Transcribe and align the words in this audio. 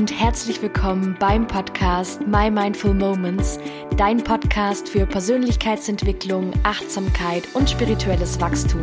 und 0.00 0.18
herzlich 0.18 0.62
willkommen 0.62 1.14
beim 1.20 1.46
Podcast 1.46 2.26
My 2.26 2.50
Mindful 2.50 2.94
Moments, 2.94 3.58
dein 3.98 4.24
Podcast 4.24 4.88
für 4.88 5.04
Persönlichkeitsentwicklung, 5.04 6.54
Achtsamkeit 6.62 7.46
und 7.52 7.68
spirituelles 7.68 8.40
Wachstum. 8.40 8.82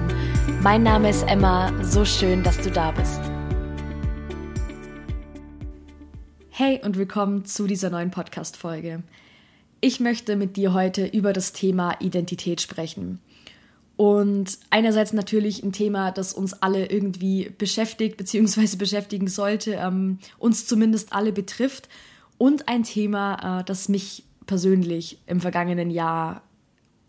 Mein 0.62 0.84
Name 0.84 1.10
ist 1.10 1.24
Emma, 1.24 1.74
so 1.84 2.06
schön, 2.06 2.44
dass 2.44 2.62
du 2.62 2.70
da 2.70 2.92
bist. 2.92 3.20
Hey 6.52 6.82
und 6.84 7.00
willkommen 7.00 7.46
zu 7.46 7.66
dieser 7.66 7.90
neuen 7.90 8.12
Podcast-Folge. 8.12 9.02
Ich 9.82 10.00
möchte 10.00 10.36
mit 10.36 10.56
dir 10.56 10.76
heute 10.76 11.08
über 11.08 11.34
das 11.34 11.52
Thema 11.52 11.96
Identität 12.00 12.62
sprechen. 12.62 13.22
Und 13.98 14.60
einerseits 14.70 15.12
natürlich 15.12 15.64
ein 15.64 15.72
Thema, 15.72 16.12
das 16.12 16.32
uns 16.32 16.54
alle 16.54 16.86
irgendwie 16.86 17.52
beschäftigt, 17.58 18.16
beziehungsweise 18.16 18.78
beschäftigen 18.78 19.28
sollte, 19.28 19.74
ähm, 19.74 20.20
uns 20.38 20.68
zumindest 20.68 21.14
alle 21.14 21.34
betrifft. 21.34 21.90
Und 22.38 22.70
ein 22.70 22.84
Thema, 22.84 23.60
äh, 23.60 23.64
das 23.64 23.90
mich 23.90 24.24
persönlich 24.46 25.18
im 25.26 25.42
vergangenen 25.42 25.90
Jahr 25.90 26.44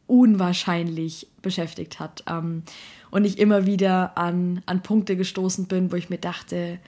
unwahrscheinlich 0.06 1.28
beschäftigt 1.42 2.01
hat. 2.01 2.24
Ähm, 2.27 2.62
und 3.11 3.27
ich 3.27 3.39
immer 3.39 3.66
wieder 3.66 4.16
an, 4.16 4.62
an 4.64 4.83
Punkte 4.83 5.14
gestoßen 5.16 5.66
bin, 5.66 5.92
wo 5.92 5.97
ich 5.97 6.09
mir 6.09 6.19
dachte, 6.19 6.78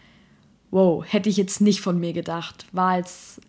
wow, 0.71 1.05
hätte 1.07 1.29
ich 1.29 1.37
jetzt 1.37 1.61
nicht 1.61 1.83
von 1.83 2.01
mir 2.01 2.15
gedacht. 2.15 2.67
War 2.73 2.97
jetzt, 2.97 3.43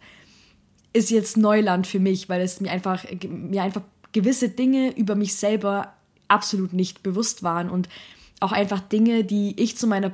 ist 0.92 1.10
jetzt 1.10 1.38
Neuland 1.38 1.88
für 1.88 2.00
mich, 2.00 2.28
weil 2.28 2.42
es 2.42 2.60
mir 2.60 2.72
einfach, 2.72 3.06
mir 3.24 3.64
einfach 3.64 3.84
gewisse 4.12 4.50
Dinge 4.50 4.92
über 4.98 5.16
mich 5.16 5.36
selber 5.36 5.94
absolut 6.32 6.74
nicht 6.74 7.04
bewusst 7.04 7.44
waren 7.44 7.70
und 7.70 7.90
auch 8.40 8.52
einfach 8.52 8.80
Dinge, 8.80 9.24
die 9.24 9.60
ich 9.62 9.78
zu 9.78 9.88
meiner 9.88 10.12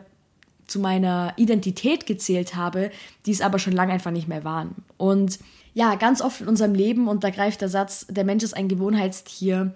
zu 0.67 0.79
meiner 0.79 1.33
Identität 1.37 2.05
gezählt 2.05 2.55
habe, 2.55 2.91
die 3.25 3.31
es 3.31 3.39
aber 3.39 3.57
schon 3.57 3.71
lange 3.71 3.93
einfach 3.93 4.11
nicht 4.11 4.27
mehr 4.27 4.43
waren. 4.43 4.75
Und 4.97 5.39
ja, 5.73 5.95
ganz 5.95 6.21
oft 6.21 6.41
in 6.41 6.47
unserem 6.49 6.73
Leben, 6.73 7.07
und 7.07 7.23
da 7.23 7.29
greift 7.29 7.61
der 7.61 7.69
Satz, 7.69 8.05
der 8.09 8.25
Mensch 8.25 8.43
ist 8.43 8.53
ein 8.53 8.67
Gewohnheitstier, 8.67 9.73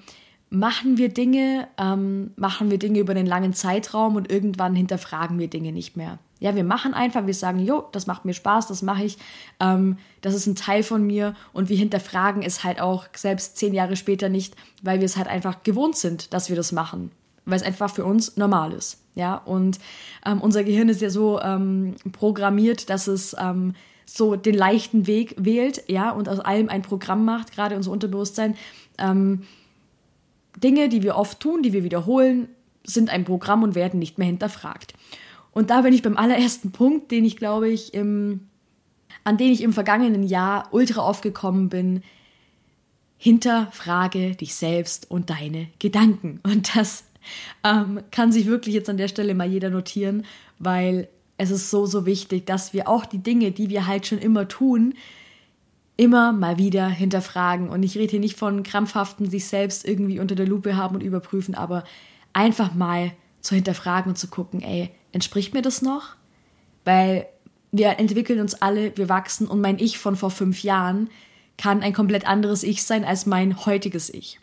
machen 0.51 0.97
wir 0.97 1.09
Dinge, 1.09 1.69
ähm, 1.77 2.31
machen 2.35 2.69
wir 2.69 2.77
Dinge 2.77 2.99
über 2.99 3.13
einen 3.13 3.25
langen 3.25 3.53
Zeitraum 3.53 4.17
und 4.17 4.29
irgendwann 4.29 4.75
hinterfragen 4.75 5.39
wir 5.39 5.47
Dinge 5.47 5.71
nicht 5.71 5.95
mehr. 5.95 6.19
Ja, 6.39 6.55
wir 6.55 6.65
machen 6.65 6.93
einfach, 6.93 7.25
wir 7.25 7.33
sagen, 7.33 7.59
jo, 7.59 7.85
das 7.93 8.05
macht 8.05 8.25
mir 8.25 8.33
Spaß, 8.33 8.67
das 8.67 8.81
mache 8.81 9.05
ich, 9.05 9.17
ähm, 9.61 9.97
das 10.19 10.33
ist 10.33 10.47
ein 10.47 10.55
Teil 10.55 10.83
von 10.83 11.07
mir 11.07 11.35
und 11.53 11.69
wir 11.69 11.77
hinterfragen 11.77 12.43
es 12.43 12.65
halt 12.65 12.81
auch 12.81 13.05
selbst 13.15 13.57
zehn 13.57 13.73
Jahre 13.73 13.95
später 13.95 14.27
nicht, 14.27 14.55
weil 14.81 14.99
wir 14.99 15.05
es 15.05 15.15
halt 15.15 15.29
einfach 15.29 15.63
gewohnt 15.63 15.95
sind, 15.95 16.33
dass 16.33 16.49
wir 16.49 16.57
das 16.57 16.73
machen, 16.73 17.11
weil 17.45 17.55
es 17.55 17.63
einfach 17.63 17.89
für 17.89 18.03
uns 18.03 18.35
normal 18.35 18.73
ist. 18.73 19.01
Ja, 19.15 19.35
und 19.35 19.79
ähm, 20.25 20.41
unser 20.41 20.65
Gehirn 20.65 20.89
ist 20.89 21.01
ja 21.01 21.09
so 21.09 21.39
ähm, 21.39 21.95
programmiert, 22.11 22.89
dass 22.89 23.07
es 23.07 23.35
ähm, 23.39 23.73
so 24.05 24.35
den 24.35 24.55
leichten 24.55 25.07
Weg 25.07 25.35
wählt, 25.37 25.83
ja, 25.87 26.11
und 26.11 26.27
aus 26.27 26.41
allem 26.41 26.67
ein 26.67 26.81
Programm 26.81 27.23
macht, 27.23 27.53
gerade 27.53 27.77
unser 27.77 27.91
Unterbewusstsein. 27.91 28.55
Dinge, 30.57 30.89
die 30.89 31.03
wir 31.03 31.15
oft 31.15 31.39
tun, 31.39 31.63
die 31.63 31.73
wir 31.73 31.83
wiederholen, 31.83 32.49
sind 32.83 33.09
ein 33.09 33.25
Programm 33.25 33.63
und 33.63 33.75
werden 33.75 33.99
nicht 33.99 34.17
mehr 34.17 34.27
hinterfragt. 34.27 34.93
Und 35.51 35.69
da 35.69 35.81
bin 35.81 35.93
ich 35.93 36.01
beim 36.01 36.17
allerersten 36.17 36.71
Punkt, 36.71 37.11
den 37.11 37.25
ich 37.25 37.37
glaube 37.37 37.69
ich 37.69 37.93
im, 37.93 38.47
an 39.23 39.37
den 39.37 39.51
ich 39.51 39.61
im 39.61 39.73
vergangenen 39.73 40.23
Jahr 40.23 40.69
ultra 40.71 41.01
aufgekommen 41.01 41.69
bin. 41.69 42.03
Hinterfrage 43.17 44.35
dich 44.35 44.55
selbst 44.55 45.09
und 45.11 45.29
deine 45.29 45.67
Gedanken. 45.77 46.39
Und 46.43 46.75
das 46.75 47.03
ähm, 47.63 48.01
kann 48.09 48.31
sich 48.31 48.47
wirklich 48.47 48.73
jetzt 48.73 48.89
an 48.89 48.97
der 48.97 49.07
Stelle 49.07 49.35
mal 49.35 49.47
jeder 49.47 49.69
notieren, 49.69 50.25
weil 50.57 51.07
es 51.37 51.51
ist 51.51 51.69
so, 51.69 51.85
so 51.85 52.05
wichtig, 52.05 52.45
dass 52.45 52.73
wir 52.73 52.87
auch 52.87 53.05
die 53.05 53.19
Dinge, 53.19 53.51
die 53.51 53.69
wir 53.69 53.87
halt 53.87 54.07
schon 54.07 54.17
immer 54.17 54.47
tun, 54.47 54.95
immer 56.01 56.31
mal 56.31 56.57
wieder 56.57 56.87
hinterfragen. 56.87 57.69
Und 57.69 57.83
ich 57.83 57.95
rede 57.95 58.09
hier 58.09 58.19
nicht 58.19 58.35
von 58.35 58.63
krampfhaften 58.63 59.29
sich 59.29 59.45
selbst 59.45 59.87
irgendwie 59.87 60.19
unter 60.19 60.33
der 60.33 60.47
Lupe 60.47 60.75
haben 60.75 60.95
und 60.95 61.03
überprüfen, 61.03 61.53
aber 61.53 61.83
einfach 62.33 62.73
mal 62.73 63.11
zu 63.41 63.53
hinterfragen 63.53 64.09
und 64.09 64.15
zu 64.17 64.27
gucken, 64.27 64.63
ey, 64.63 64.89
entspricht 65.11 65.53
mir 65.53 65.61
das 65.61 65.83
noch? 65.83 66.15
Weil 66.85 67.27
wir 67.71 67.99
entwickeln 67.99 68.39
uns 68.39 68.55
alle, 68.55 68.97
wir 68.97 69.09
wachsen 69.09 69.45
und 69.45 69.61
mein 69.61 69.77
Ich 69.77 69.99
von 69.99 70.15
vor 70.15 70.31
fünf 70.31 70.63
Jahren 70.63 71.07
kann 71.55 71.83
ein 71.83 71.93
komplett 71.93 72.25
anderes 72.25 72.63
Ich 72.63 72.81
sein 72.81 73.05
als 73.05 73.27
mein 73.27 73.67
heutiges 73.67 74.11
Ich. 74.11 74.39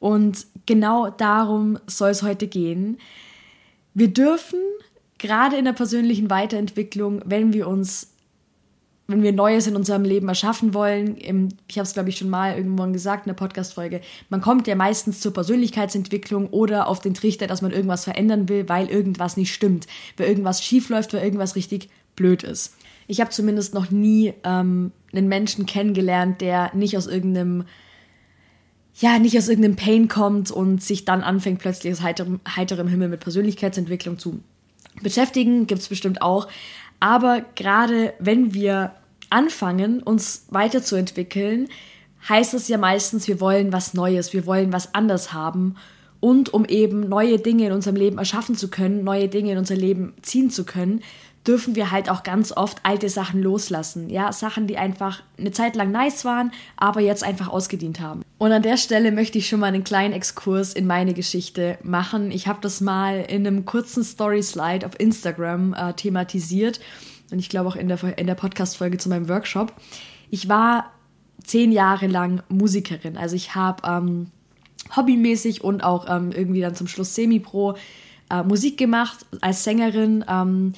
Und 0.00 0.46
genau 0.64 1.10
darum 1.10 1.78
soll 1.86 2.10
es 2.10 2.22
heute 2.22 2.46
gehen. 2.46 2.96
Wir 3.92 4.08
dürfen 4.08 4.60
gerade 5.18 5.58
in 5.58 5.66
der 5.66 5.74
persönlichen 5.74 6.30
Weiterentwicklung, 6.30 7.20
wenn 7.26 7.52
wir 7.52 7.68
uns 7.68 8.14
wenn 9.10 9.22
wir 9.22 9.32
Neues 9.32 9.66
in 9.66 9.74
unserem 9.74 10.04
Leben 10.04 10.28
erschaffen 10.28 10.74
wollen, 10.74 11.16
ich 11.66 11.78
habe 11.78 11.86
es 11.86 11.94
glaube 11.94 12.10
ich 12.10 12.18
schon 12.18 12.28
mal 12.28 12.54
irgendwann 12.54 12.92
gesagt 12.92 13.24
in 13.24 13.30
der 13.30 13.36
Podcast-Folge, 13.42 14.02
man 14.28 14.42
kommt 14.42 14.66
ja 14.66 14.74
meistens 14.74 15.20
zur 15.20 15.32
Persönlichkeitsentwicklung 15.32 16.48
oder 16.48 16.86
auf 16.88 17.00
den 17.00 17.14
Trichter, 17.14 17.46
dass 17.46 17.62
man 17.62 17.72
irgendwas 17.72 18.04
verändern 18.04 18.50
will, 18.50 18.68
weil 18.68 18.88
irgendwas 18.88 19.38
nicht 19.38 19.54
stimmt, 19.54 19.86
weil 20.18 20.28
irgendwas 20.28 20.62
schief 20.62 20.90
läuft, 20.90 21.14
weil 21.14 21.24
irgendwas 21.24 21.56
richtig 21.56 21.88
blöd 22.16 22.42
ist. 22.42 22.76
Ich 23.06 23.22
habe 23.22 23.30
zumindest 23.30 23.72
noch 23.72 23.90
nie 23.90 24.34
ähm, 24.44 24.92
einen 25.14 25.28
Menschen 25.28 25.64
kennengelernt, 25.64 26.42
der 26.42 26.70
nicht 26.74 26.94
aus 26.94 27.06
irgendeinem 27.06 27.64
ja, 29.00 29.18
nicht 29.18 29.38
aus 29.38 29.48
irgendeinem 29.48 29.76
Pain 29.76 30.08
kommt 30.08 30.50
und 30.50 30.82
sich 30.82 31.04
dann 31.04 31.22
anfängt, 31.22 31.60
plötzlich 31.60 31.92
aus 31.92 32.02
heiterem, 32.02 32.40
heiterem 32.56 32.88
Himmel 32.88 33.08
mit 33.08 33.20
Persönlichkeitsentwicklung 33.20 34.18
zu 34.18 34.40
beschäftigen. 35.02 35.66
Gibt 35.66 35.80
es 35.80 35.88
bestimmt 35.88 36.20
auch. 36.20 36.48
Aber 37.00 37.42
gerade 37.54 38.14
wenn 38.18 38.54
wir 38.54 38.92
anfangen, 39.30 40.02
uns 40.02 40.46
weiterzuentwickeln, 40.50 41.68
heißt 42.28 42.54
es 42.54 42.68
ja 42.68 42.78
meistens, 42.78 43.28
wir 43.28 43.40
wollen 43.40 43.72
was 43.72 43.94
Neues, 43.94 44.32
wir 44.32 44.46
wollen 44.46 44.72
was 44.72 44.94
anders 44.94 45.32
haben. 45.32 45.76
Und 46.20 46.52
um 46.52 46.64
eben 46.64 47.08
neue 47.08 47.38
Dinge 47.38 47.66
in 47.66 47.72
unserem 47.72 47.96
Leben 47.96 48.18
erschaffen 48.18 48.56
zu 48.56 48.68
können, 48.68 49.04
neue 49.04 49.28
Dinge 49.28 49.52
in 49.52 49.58
unser 49.58 49.76
Leben 49.76 50.14
ziehen 50.22 50.50
zu 50.50 50.64
können, 50.64 51.02
dürfen 51.48 51.74
wir 51.74 51.90
halt 51.90 52.10
auch 52.10 52.22
ganz 52.22 52.52
oft 52.52 52.78
alte 52.82 53.08
Sachen 53.08 53.42
loslassen. 53.42 54.10
Ja, 54.10 54.30
Sachen, 54.32 54.66
die 54.66 54.76
einfach 54.76 55.22
eine 55.38 55.50
Zeit 55.50 55.74
lang 55.76 55.90
nice 55.90 56.26
waren, 56.26 56.52
aber 56.76 57.00
jetzt 57.00 57.24
einfach 57.24 57.48
ausgedient 57.48 58.00
haben. 58.00 58.22
Und 58.36 58.52
an 58.52 58.62
der 58.62 58.76
Stelle 58.76 59.10
möchte 59.10 59.38
ich 59.38 59.48
schon 59.48 59.60
mal 59.60 59.66
einen 59.68 59.82
kleinen 59.82 60.12
Exkurs 60.12 60.74
in 60.74 60.86
meine 60.86 61.14
Geschichte 61.14 61.78
machen. 61.82 62.30
Ich 62.30 62.46
habe 62.46 62.58
das 62.60 62.82
mal 62.82 63.22
in 63.22 63.46
einem 63.46 63.64
kurzen 63.64 64.04
Story-Slide 64.04 64.86
auf 64.86 65.00
Instagram 65.00 65.72
äh, 65.72 65.94
thematisiert 65.94 66.80
und 67.30 67.38
ich 67.38 67.48
glaube 67.48 67.68
auch 67.68 67.76
in 67.76 67.88
der, 67.88 68.18
in 68.18 68.26
der 68.26 68.34
Podcast-Folge 68.34 68.98
zu 68.98 69.08
meinem 69.08 69.28
Workshop. 69.28 69.72
Ich 70.30 70.48
war 70.50 70.92
zehn 71.44 71.72
Jahre 71.72 72.06
lang 72.08 72.42
Musikerin. 72.48 73.16
Also 73.16 73.36
ich 73.36 73.54
habe 73.54 73.82
ähm, 73.86 74.30
hobbymäßig 74.94 75.64
und 75.64 75.82
auch 75.82 76.06
ähm, 76.08 76.30
irgendwie 76.30 76.60
dann 76.60 76.74
zum 76.74 76.88
Schluss 76.88 77.14
semi-pro 77.14 77.74
äh, 78.30 78.42
Musik 78.42 78.76
gemacht 78.76 79.24
als 79.40 79.64
Sängerin. 79.64 80.24
Ähm, 80.28 80.74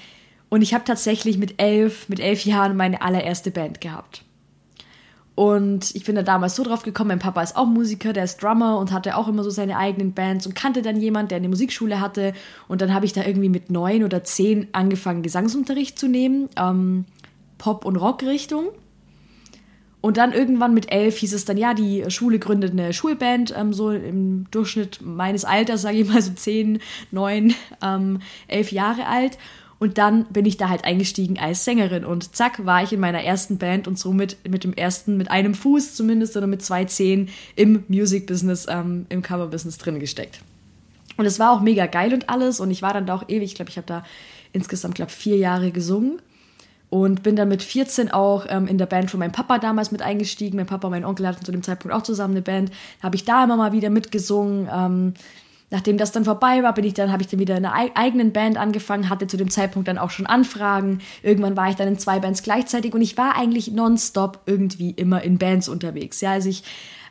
und 0.50 0.62
ich 0.62 0.74
habe 0.74 0.84
tatsächlich 0.84 1.38
mit 1.38 1.62
elf, 1.62 2.08
mit 2.08 2.20
elf 2.20 2.44
Jahren 2.44 2.76
meine 2.76 3.00
allererste 3.00 3.50
Band 3.50 3.80
gehabt. 3.80 4.24
Und 5.36 5.94
ich 5.94 6.04
bin 6.04 6.16
da 6.16 6.22
damals 6.22 6.54
so 6.54 6.64
drauf 6.64 6.82
gekommen, 6.82 7.08
mein 7.08 7.18
Papa 7.18 7.40
ist 7.40 7.56
auch 7.56 7.64
Musiker, 7.64 8.12
der 8.12 8.24
ist 8.24 8.42
Drummer 8.42 8.78
und 8.78 8.92
hatte 8.92 9.16
auch 9.16 9.26
immer 9.26 9.42
so 9.42 9.48
seine 9.48 9.78
eigenen 9.78 10.12
Bands 10.12 10.46
und 10.46 10.54
kannte 10.54 10.82
dann 10.82 11.00
jemand, 11.00 11.30
der 11.30 11.36
eine 11.36 11.48
Musikschule 11.48 11.98
hatte. 11.98 12.34
Und 12.68 12.82
dann 12.82 12.92
habe 12.92 13.06
ich 13.06 13.14
da 13.14 13.24
irgendwie 13.24 13.48
mit 13.48 13.70
neun 13.70 14.04
oder 14.04 14.22
zehn 14.22 14.68
angefangen, 14.72 15.22
Gesangsunterricht 15.22 15.98
zu 15.98 16.08
nehmen, 16.08 16.50
ähm, 16.56 17.06
Pop- 17.56 17.86
und 17.86 17.96
Rock-Richtung. 17.96 18.66
Und 20.02 20.16
dann 20.16 20.32
irgendwann 20.32 20.74
mit 20.74 20.92
elf 20.92 21.18
hieß 21.18 21.32
es 21.32 21.44
dann, 21.44 21.56
ja, 21.56 21.74
die 21.74 22.04
Schule 22.08 22.38
gründet 22.38 22.72
eine 22.72 22.92
Schulband, 22.92 23.54
ähm, 23.56 23.72
so 23.72 23.92
im 23.92 24.50
Durchschnitt 24.50 25.00
meines 25.02 25.44
Alters, 25.44 25.82
sage 25.82 25.98
ich 25.98 26.08
mal 26.08 26.20
so 26.20 26.32
zehn, 26.32 26.80
neun, 27.12 27.54
ähm, 27.82 28.20
elf 28.48 28.72
Jahre 28.72 29.06
alt. 29.06 29.38
Und 29.80 29.96
dann 29.96 30.26
bin 30.26 30.44
ich 30.44 30.58
da 30.58 30.68
halt 30.68 30.84
eingestiegen 30.84 31.38
als 31.38 31.64
Sängerin 31.64 32.04
und 32.04 32.36
zack, 32.36 32.66
war 32.66 32.82
ich 32.82 32.92
in 32.92 33.00
meiner 33.00 33.24
ersten 33.24 33.56
Band 33.56 33.88
und 33.88 33.98
somit 33.98 34.36
mit 34.46 34.62
dem 34.62 34.74
ersten, 34.74 35.16
mit 35.16 35.30
einem 35.30 35.54
Fuß 35.54 35.94
zumindest 35.94 36.36
oder 36.36 36.46
mit 36.46 36.62
zwei 36.62 36.84
Zehen 36.84 37.30
im 37.56 37.84
Music-Business, 37.88 38.66
ähm, 38.68 39.06
im 39.08 39.22
Cover-Business 39.22 39.78
drin 39.78 39.98
gesteckt. 39.98 40.42
Und 41.16 41.24
es 41.24 41.38
war 41.38 41.50
auch 41.50 41.62
mega 41.62 41.86
geil 41.86 42.12
und 42.12 42.28
alles 42.28 42.60
und 42.60 42.70
ich 42.70 42.82
war 42.82 42.92
dann 42.92 43.06
da 43.06 43.14
auch 43.14 43.28
ewig, 43.28 43.44
ich 43.44 43.54
glaube, 43.54 43.70
ich 43.70 43.78
habe 43.78 43.86
da 43.86 44.04
insgesamt, 44.52 44.96
glaube 44.96 45.12
vier 45.12 45.38
Jahre 45.38 45.70
gesungen 45.70 46.20
und 46.90 47.22
bin 47.22 47.34
dann 47.34 47.48
mit 47.48 47.62
14 47.62 48.10
auch 48.10 48.44
ähm, 48.50 48.66
in 48.66 48.76
der 48.76 48.84
Band 48.84 49.10
von 49.10 49.20
meinem 49.20 49.32
Papa 49.32 49.58
damals 49.58 49.92
mit 49.92 50.02
eingestiegen. 50.02 50.56
Mein 50.56 50.66
Papa 50.66 50.88
und 50.88 50.92
mein 50.92 51.06
Onkel 51.06 51.26
hatten 51.26 51.44
zu 51.44 51.52
dem 51.52 51.62
Zeitpunkt 51.62 51.96
auch 51.96 52.02
zusammen 52.02 52.34
eine 52.34 52.42
Band. 52.42 52.70
Da 53.00 53.04
habe 53.04 53.16
ich 53.16 53.24
da 53.24 53.44
immer 53.44 53.56
mal 53.56 53.72
wieder 53.72 53.88
mitgesungen. 53.88 54.68
Ähm, 54.70 55.14
Nachdem 55.70 55.98
das 55.98 56.10
dann 56.10 56.24
vorbei 56.24 56.62
war, 56.62 56.74
bin 56.74 56.84
ich 56.84 56.94
dann, 56.94 57.12
habe 57.12 57.22
ich 57.22 57.28
dann 57.28 57.38
wieder 57.38 57.56
in 57.56 57.64
einer 57.64 57.92
eigenen 57.94 58.32
Band 58.32 58.56
angefangen, 58.56 59.08
hatte 59.08 59.28
zu 59.28 59.36
dem 59.36 59.50
Zeitpunkt 59.50 59.86
dann 59.86 59.98
auch 59.98 60.10
schon 60.10 60.26
Anfragen. 60.26 60.98
Irgendwann 61.22 61.56
war 61.56 61.70
ich 61.70 61.76
dann 61.76 61.88
in 61.88 61.98
zwei 61.98 62.18
Bands 62.18 62.42
gleichzeitig 62.42 62.92
und 62.92 63.02
ich 63.02 63.16
war 63.16 63.36
eigentlich 63.36 63.70
nonstop 63.70 64.40
irgendwie 64.46 64.90
immer 64.90 65.22
in 65.22 65.38
Bands 65.38 65.68
unterwegs. 65.68 66.20
Ja, 66.20 66.32
also 66.32 66.48
ich, 66.48 66.64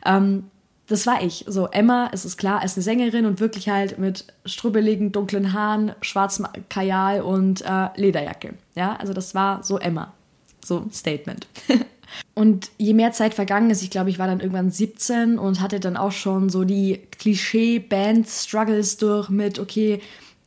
ähm, 0.04 0.44
das 0.86 1.06
war 1.06 1.22
ich. 1.22 1.44
So, 1.48 1.68
Emma, 1.68 2.10
es 2.12 2.24
ist 2.24 2.36
klar, 2.36 2.62
ist 2.64 2.76
eine 2.76 2.82
Sängerin 2.82 3.24
und 3.24 3.40
wirklich 3.40 3.68
halt 3.68 3.98
mit 3.98 4.26
strubbeligen, 4.44 5.12
dunklen 5.12 5.52
Haaren, 5.52 5.92
schwarzem 6.02 6.46
Kajal 6.68 7.22
und 7.22 7.62
äh, 7.62 7.88
Lederjacke. 7.96 8.54
Ja, 8.74 8.96
also 8.96 9.14
das 9.14 9.34
war 9.34 9.62
so 9.62 9.78
Emma. 9.78 10.12
So, 10.62 10.86
Statement. 10.92 11.46
Und 12.34 12.70
je 12.78 12.94
mehr 12.94 13.12
Zeit 13.12 13.34
vergangen 13.34 13.70
ist, 13.70 13.82
ich 13.82 13.90
glaube, 13.90 14.10
ich 14.10 14.18
war 14.18 14.26
dann 14.26 14.40
irgendwann 14.40 14.70
17 14.70 15.38
und 15.38 15.60
hatte 15.60 15.80
dann 15.80 15.96
auch 15.96 16.12
schon 16.12 16.48
so 16.48 16.64
die 16.64 17.00
Klischee-Band-Struggles 17.18 18.96
durch 18.96 19.28
mit, 19.28 19.58
okay, 19.58 20.00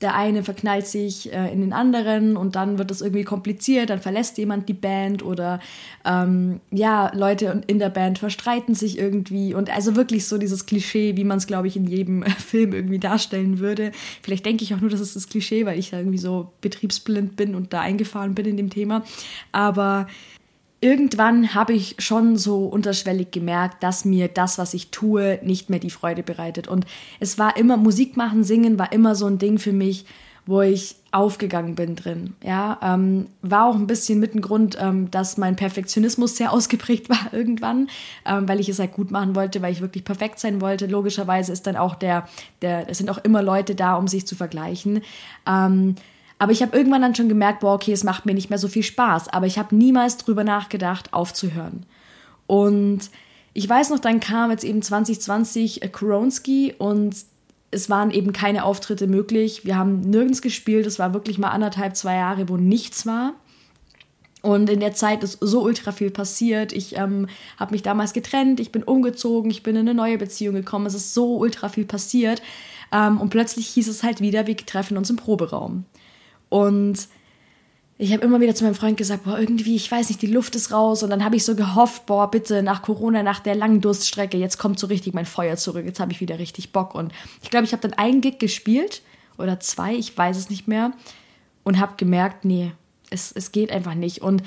der 0.04 0.15
eine 0.15 0.44
verknallt 0.44 0.86
sich 0.86 1.31
äh, 1.31 1.51
in 1.51 1.62
den 1.62 1.71
anderen 1.71 2.36
und 2.36 2.56
dann 2.56 2.77
wird 2.77 2.92
es 2.92 3.01
irgendwie 3.01 3.24
kompliziert, 3.24 3.89
dann 3.89 4.01
verlässt 4.01 4.38
jemand 4.38 4.68
die 4.68 4.74
Band 4.74 5.24
oder 5.24 5.62
ähm, 6.04 6.60
ja, 6.71 7.10
Leute 7.15 7.62
in 7.68 7.80
der 7.80 7.89
Band 7.89 8.19
verstreiten 8.19 8.75
sich 8.75 9.00
irgendwie 9.00 9.54
und 9.54 9.74
also 9.74 9.95
wirklich 9.95 10.27
so 10.27 10.38
dieses 10.38 10.65
Klischee, 10.65 11.15
wie 11.15 11.24
man 11.24 11.38
es, 11.38 11.48
glaube 11.48 11.69
ich, 11.69 11.77
in 11.77 11.88
jedem 11.88 12.24
Film 12.38 12.74
irgendwie 12.74 13.00
darstellen 13.00 13.60
würde. 13.60 13.94
Vielleicht 14.21 14.45
denke 14.45 14.63
ich 14.65 14.74
auch 14.74 14.81
nur, 14.81 14.89
das 14.89 15.00
ist 15.00 15.15
das 15.15 15.30
Klischee, 15.30 15.65
weil 15.65 15.80
ich 15.80 15.92
da 15.92 15.98
irgendwie 15.98 16.18
so 16.18 16.51
betriebsblind 16.60 17.38
bin 17.38 17.56
und 17.56 17.71
da 17.71 17.80
eingefahren 17.80 18.36
bin 18.36 18.45
in 18.45 18.57
dem 18.57 18.69
Thema. 18.69 19.04
Aber 19.54 20.07
irgendwann 20.83 21.56
habe 21.56 21.71
ich 21.71 21.95
schon 22.00 22.38
so 22.38 22.65
unterschwellig 22.65 23.31
gemerkt, 23.31 23.81
dass 23.81 24.03
mir 24.03 24.27
das, 24.27 24.57
was 24.57 24.74
ich 24.74 24.91
tue, 24.91 25.39
nicht 25.41 25.69
mehr 25.69 25.80
die 25.80 25.89
Freude 25.89 26.24
bereitet. 26.24 26.68
Und 26.68 26.85
es 27.21 27.39
war 27.39 27.56
immer, 27.56 27.77
Musik 27.77 28.18
machen, 28.18 28.44
singen 28.44 28.77
war 28.77 28.91
immer 28.91 29.15
so 29.15 29.25
ein 29.25 29.38
Ding 29.38 29.59
für 29.59 29.71
mich, 29.71 30.06
wo 30.45 30.62
ich 30.62 30.97
aufgegangen 31.13 31.75
bin 31.75 31.95
drin. 31.95 32.33
Ja, 32.44 32.77
ähm, 32.83 33.27
war 33.41 33.65
auch 33.65 33.75
ein 33.75 33.88
bisschen 33.88 34.19
mit 34.19 34.33
dem 34.33 34.41
Grund, 34.41 34.77
ähm, 34.77 35.09
dass 35.09 35.38
mein 35.38 35.56
Perfektionismus 35.56 36.35
sehr 36.35 36.51
ausgeprägt 36.51 37.09
war 37.09 37.31
irgendwann, 37.33 37.88
ähm, 38.25 38.50
weil 38.50 38.59
ich 38.59 38.68
es 38.68 38.79
halt 38.79 38.91
gut 38.91 39.09
machen 39.09 39.36
wollte, 39.36 39.62
weil 39.62 39.71
ich 39.71 39.79
wirklich 39.79 40.03
perfekt 40.03 40.39
sein 40.39 40.59
wollte. 40.59 40.86
Logischerweise 40.88 41.53
ist 41.53 41.65
dann 41.65 41.77
auch 41.77 41.95
der, 41.95 42.27
der, 42.62 42.89
es 42.89 42.97
sind 42.97 43.09
auch 43.09 43.19
immer 43.19 43.41
Leute 43.41 43.74
da, 43.74 43.95
um 43.95 44.09
sich 44.09 44.27
zu 44.27 44.36
vergleichen. 44.36 45.01
Ähm, 45.47 45.95
aber 46.44 46.51
ich 46.51 46.62
habe 46.62 46.75
irgendwann 46.75 47.01
dann 47.01 47.16
schon 47.16 47.30
gemerkt, 47.30 47.62
boah, 47.62 47.74
okay, 47.75 47.94
es 47.94 48.04
macht 48.04 48.25
mir 48.25 48.34
nicht 48.34 48.50
mehr 48.50 48.60
so 48.60 48.68
viel 48.68 48.84
Spaß. 48.84 49.30
Aber 49.30 49.45
ich 49.45 49.57
habe 49.57 49.74
niemals 49.74 50.18
drüber 50.18 50.44
nachgedacht, 50.44 51.13
aufzuhören. 51.13 51.86
Und 52.48 53.00
ich 53.54 53.69
weiß 53.69 53.92
noch, 53.92 54.00
dann 54.00 54.19
kam 54.19 54.51
jetzt 54.51 54.66
eben 54.66 54.81
2020 54.81 55.90
Koronski 55.94 56.75
und 56.78 57.16
es 57.72 57.90
waren 57.90 58.12
eben 58.12 58.34
keine 58.34 58.66
Auftritte 58.66 59.07
möglich. 59.07 59.63
Wir 59.63 59.78
haben 59.78 60.01
nirgends 60.01 60.42
gespielt. 60.42 60.86
Es 60.86 61.00
war 61.00 61.13
wirklich 61.13 61.38
mal 61.38 61.48
anderthalb, 61.48 61.95
zwei 61.95 62.16
Jahre, 62.16 62.50
wo 62.50 62.57
nichts 62.57 63.06
war. 63.06 63.36
Und 64.42 64.69
in 64.69 64.81
der 64.81 64.94
Zeit 64.94 65.24
ist 65.24 65.38
so 65.39 65.63
ultra 65.63 65.94
viel 65.94 66.12
passiert. 66.12 66.74
Ich 66.74 66.98
ähm, 66.98 67.30
habe 67.57 67.72
mich 67.72 67.84
damals 67.84 68.12
getrennt, 68.12 68.60
ich 68.60 68.74
bin 68.74 68.84
umgezogen, 68.84 69.50
ich 69.50 69.63
bin 69.63 69.78
in 69.78 69.88
eine 69.88 69.94
neue 69.94 70.18
Beziehung 70.18 70.56
gekommen. 70.56 70.88
Es 70.88 70.94
ist 70.94 71.13
so 71.13 71.38
ultra 71.38 71.69
viel 71.69 71.86
passiert. 71.86 72.42
Ähm, 72.92 73.22
und 73.22 73.30
plötzlich 73.30 73.68
hieß 73.69 73.88
es 73.88 74.04
halt 74.04 74.19
wieder, 74.19 74.46
wir 74.46 74.57
treffen 74.57 74.98
uns 74.98 75.10
im 75.10 75.16
Proberaum. 75.16 75.86
Und 76.53 77.07
ich 77.97 78.13
habe 78.13 78.23
immer 78.23 78.39
wieder 78.39 78.53
zu 78.53 78.63
meinem 78.63 78.75
Freund 78.75 78.95
gesagt, 78.95 79.23
boah, 79.23 79.39
irgendwie, 79.39 79.75
ich 79.75 79.91
weiß 79.91 80.09
nicht, 80.09 80.21
die 80.21 80.27
Luft 80.27 80.55
ist 80.55 80.71
raus. 80.71 81.01
Und 81.01 81.09
dann 81.09 81.25
habe 81.25 81.35
ich 81.35 81.44
so 81.44 81.55
gehofft, 81.55 82.05
boah, 82.05 82.29
bitte 82.29 82.61
nach 82.61 82.83
Corona, 82.83 83.23
nach 83.23 83.39
der 83.39 83.55
langen 83.55 83.81
Durststrecke, 83.81 84.38
jetzt 84.38 84.59
kommt 84.59 84.77
so 84.77 84.85
richtig 84.85 85.15
mein 85.15 85.25
Feuer 85.25 85.57
zurück. 85.57 85.83
Jetzt 85.83 86.00
habe 86.00 86.11
ich 86.11 86.21
wieder 86.21 86.38
richtig 86.38 86.71
Bock. 86.71 86.94
Und 86.94 87.11
ich 87.41 87.50
glaube, 87.50 87.65
ich 87.65 87.71
habe 87.71 87.81
dann 87.81 87.97
einen 87.97 88.21
Gig 88.21 88.38
gespielt 88.38 89.01
oder 89.39 89.59
zwei, 89.59 89.95
ich 89.95 90.15
weiß 90.15 90.38
es 90.38 90.51
nicht 90.51 90.67
mehr. 90.67 90.91
Und 91.63 91.79
habe 91.79 91.94
gemerkt, 91.97 92.45
nee, 92.45 92.71
es, 93.09 93.31
es 93.31 93.51
geht 93.51 93.71
einfach 93.71 93.95
nicht. 93.95 94.21
Und 94.21 94.44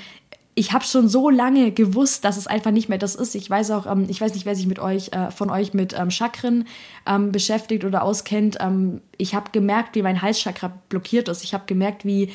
ich 0.57 0.73
habe 0.73 0.83
schon 0.83 1.07
so 1.07 1.29
lange 1.29 1.71
gewusst, 1.71 2.25
dass 2.25 2.35
es 2.35 2.47
einfach 2.47 2.71
nicht 2.71 2.89
mehr 2.89 2.97
das 2.97 3.13
ist. 3.13 3.35
Ich 3.35 3.47
weiß 3.47 3.69
auch, 3.69 3.85
ähm, 3.85 4.07
ich 4.09 4.19
weiß 4.19 4.33
nicht, 4.33 4.47
wer 4.47 4.55
sich 4.55 4.65
mit 4.65 4.79
euch, 4.79 5.13
äh, 5.13 5.29
von 5.29 5.51
euch 5.51 5.75
mit 5.75 5.93
ähm, 5.93 6.09
Chakren 6.09 6.65
ähm, 7.05 7.31
beschäftigt 7.31 7.83
oder 7.83 8.01
auskennt. 8.01 8.57
Ähm, 8.59 9.01
ich 9.19 9.35
habe 9.35 9.51
gemerkt, 9.51 9.93
wie 9.93 10.01
mein 10.01 10.23
Halschakra 10.23 10.73
blockiert 10.89 11.29
ist. 11.29 11.43
Ich 11.43 11.53
habe 11.53 11.65
gemerkt, 11.67 12.05
wie 12.05 12.31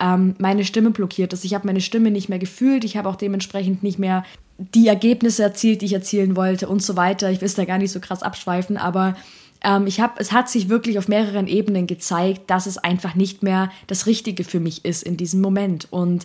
ähm, 0.00 0.34
meine 0.38 0.64
Stimme 0.64 0.90
blockiert 0.90 1.34
ist. 1.34 1.44
Ich 1.44 1.52
habe 1.52 1.66
meine 1.66 1.82
Stimme 1.82 2.10
nicht 2.10 2.30
mehr 2.30 2.38
gefühlt. 2.38 2.82
Ich 2.82 2.96
habe 2.96 3.10
auch 3.10 3.16
dementsprechend 3.16 3.82
nicht 3.82 3.98
mehr 3.98 4.24
die 4.56 4.88
Ergebnisse 4.88 5.42
erzielt, 5.42 5.82
die 5.82 5.86
ich 5.86 5.92
erzielen 5.92 6.34
wollte 6.34 6.68
und 6.68 6.82
so 6.82 6.96
weiter. 6.96 7.30
Ich 7.30 7.42
will 7.42 7.50
da 7.54 7.66
gar 7.66 7.76
nicht 7.76 7.92
so 7.92 8.00
krass 8.00 8.22
abschweifen, 8.22 8.78
aber 8.78 9.16
ähm, 9.62 9.86
ich 9.86 10.00
habe, 10.00 10.14
es 10.16 10.32
hat 10.32 10.48
sich 10.48 10.70
wirklich 10.70 10.98
auf 10.98 11.08
mehreren 11.08 11.46
Ebenen 11.46 11.86
gezeigt, 11.86 12.48
dass 12.48 12.64
es 12.64 12.78
einfach 12.78 13.14
nicht 13.14 13.42
mehr 13.42 13.70
das 13.86 14.06
Richtige 14.06 14.44
für 14.44 14.60
mich 14.60 14.86
ist 14.86 15.02
in 15.02 15.18
diesem 15.18 15.42
Moment 15.42 15.88
und 15.90 16.24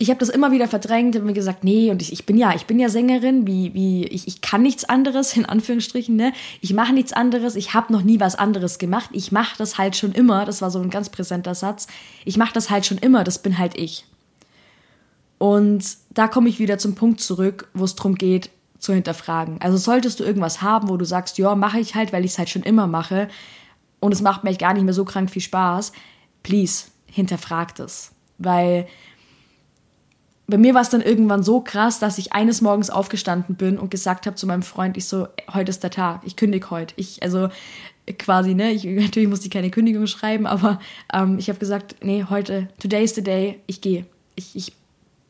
ich 0.00 0.08
habe 0.08 0.18
das 0.18 0.30
immer 0.30 0.50
wieder 0.50 0.66
verdrängt, 0.66 1.14
habe 1.14 1.26
mir 1.26 1.34
gesagt, 1.34 1.62
nee, 1.62 1.90
und 1.90 2.00
ich, 2.00 2.10
ich 2.10 2.24
bin 2.24 2.38
ja, 2.38 2.54
ich 2.54 2.64
bin 2.64 2.80
ja 2.80 2.88
Sängerin, 2.88 3.46
wie, 3.46 3.74
wie, 3.74 4.06
ich, 4.06 4.26
ich 4.26 4.40
kann 4.40 4.62
nichts 4.62 4.84
anderes, 4.84 5.36
in 5.36 5.44
Anführungsstrichen, 5.44 6.16
ne? 6.16 6.32
Ich 6.62 6.72
mache 6.72 6.94
nichts 6.94 7.12
anderes, 7.12 7.54
ich 7.54 7.74
habe 7.74 7.92
noch 7.92 8.00
nie 8.00 8.18
was 8.18 8.34
anderes 8.34 8.78
gemacht. 8.78 9.10
Ich 9.12 9.30
mache 9.30 9.58
das 9.58 9.76
halt 9.76 9.96
schon 9.96 10.12
immer, 10.12 10.46
das 10.46 10.62
war 10.62 10.70
so 10.70 10.80
ein 10.80 10.88
ganz 10.88 11.10
präsenter 11.10 11.54
Satz. 11.54 11.86
Ich 12.24 12.38
mache 12.38 12.54
das 12.54 12.70
halt 12.70 12.86
schon 12.86 12.96
immer, 12.96 13.24
das 13.24 13.42
bin 13.42 13.58
halt 13.58 13.76
ich. 13.76 14.06
Und 15.36 15.84
da 16.08 16.28
komme 16.28 16.48
ich 16.48 16.58
wieder 16.58 16.78
zum 16.78 16.94
Punkt 16.94 17.20
zurück, 17.20 17.68
wo 17.74 17.84
es 17.84 17.94
darum 17.94 18.14
geht, 18.14 18.48
zu 18.78 18.94
hinterfragen. 18.94 19.60
Also 19.60 19.76
solltest 19.76 20.18
du 20.18 20.24
irgendwas 20.24 20.62
haben, 20.62 20.88
wo 20.88 20.96
du 20.96 21.04
sagst, 21.04 21.36
ja, 21.36 21.54
mache 21.54 21.78
ich 21.78 21.94
halt, 21.94 22.14
weil 22.14 22.24
ich 22.24 22.30
es 22.30 22.38
halt 22.38 22.48
schon 22.48 22.62
immer 22.62 22.86
mache 22.86 23.28
und 24.00 24.12
es 24.12 24.22
macht 24.22 24.44
mir 24.44 24.56
gar 24.56 24.72
nicht 24.72 24.84
mehr 24.84 24.94
so 24.94 25.04
krank 25.04 25.30
viel 25.30 25.42
Spaß, 25.42 25.92
please, 26.42 26.86
hinterfrag 27.04 27.74
das. 27.74 28.12
Weil 28.38 28.88
bei 30.50 30.58
mir 30.58 30.74
war 30.74 30.82
es 30.82 30.90
dann 30.90 31.00
irgendwann 31.00 31.42
so 31.42 31.60
krass, 31.60 31.98
dass 31.98 32.18
ich 32.18 32.32
eines 32.32 32.60
Morgens 32.60 32.90
aufgestanden 32.90 33.54
bin 33.54 33.78
und 33.78 33.90
gesagt 33.90 34.26
habe 34.26 34.36
zu 34.36 34.46
meinem 34.46 34.62
Freund, 34.62 34.96
ich 34.96 35.06
so, 35.06 35.28
heute 35.52 35.70
ist 35.70 35.82
der 35.82 35.90
Tag, 35.90 36.22
ich 36.24 36.36
kündige 36.36 36.70
heute. 36.70 36.94
Ich, 36.96 37.22
also 37.22 37.48
quasi, 38.18 38.54
ne, 38.54 38.72
ich, 38.72 38.84
natürlich 38.84 39.28
musste 39.28 39.46
ich 39.46 39.52
keine 39.52 39.70
Kündigung 39.70 40.06
schreiben, 40.06 40.46
aber 40.46 40.80
ähm, 41.12 41.38
ich 41.38 41.48
habe 41.48 41.58
gesagt, 41.58 41.96
nee, 42.02 42.26
heute, 42.28 42.68
today 42.78 43.04
is 43.04 43.14
the 43.14 43.22
day, 43.22 43.60
ich 43.66 43.80
gehe. 43.80 44.04
Ich, 44.34 44.56
ich, 44.56 44.72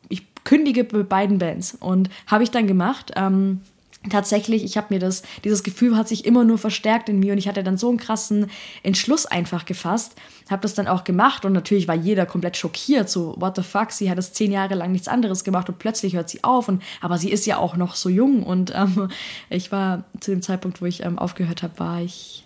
ich 0.09 0.23
kündige 0.43 0.83
bei 0.83 1.03
beiden 1.03 1.37
Bands 1.37 1.77
und 1.79 2.09
habe 2.27 2.43
ich 2.43 2.51
dann 2.51 2.67
gemacht. 2.67 3.11
Ähm, 3.15 3.61
tatsächlich, 4.09 4.63
ich 4.63 4.77
habe 4.77 4.87
mir 4.89 4.99
das, 4.99 5.21
dieses 5.43 5.63
Gefühl 5.63 5.95
hat 5.95 6.07
sich 6.07 6.25
immer 6.25 6.43
nur 6.43 6.57
verstärkt 6.57 7.07
in 7.07 7.19
mir 7.19 7.33
und 7.33 7.37
ich 7.37 7.47
hatte 7.47 7.63
dann 7.63 7.77
so 7.77 7.89
einen 7.89 7.97
krassen 7.97 8.47
Entschluss 8.81 9.25
einfach 9.25 9.65
gefasst, 9.65 10.15
habe 10.49 10.63
das 10.63 10.73
dann 10.73 10.87
auch 10.87 11.03
gemacht 11.03 11.45
und 11.45 11.53
natürlich 11.53 11.87
war 11.87 11.95
jeder 11.95 12.25
komplett 12.25 12.57
schockiert, 12.57 13.09
so 13.09 13.35
what 13.37 13.55
the 13.55 13.61
fuck, 13.61 13.91
sie 13.91 14.09
hat 14.09 14.17
das 14.17 14.33
zehn 14.33 14.51
Jahre 14.51 14.73
lang 14.73 14.91
nichts 14.91 15.07
anderes 15.07 15.43
gemacht 15.43 15.69
und 15.69 15.77
plötzlich 15.77 16.15
hört 16.15 16.29
sie 16.29 16.43
auf 16.43 16.67
und 16.67 16.81
aber 16.99 17.17
sie 17.17 17.31
ist 17.31 17.45
ja 17.45 17.57
auch 17.57 17.75
noch 17.77 17.95
so 17.95 18.09
jung 18.09 18.43
und 18.43 18.73
ähm, 18.75 19.09
ich 19.49 19.71
war 19.71 20.03
zu 20.19 20.31
dem 20.31 20.41
Zeitpunkt, 20.41 20.81
wo 20.81 20.85
ich 20.85 21.03
ähm, 21.03 21.19
aufgehört 21.19 21.61
habe, 21.61 21.77
war 21.77 22.01
ich 22.01 22.45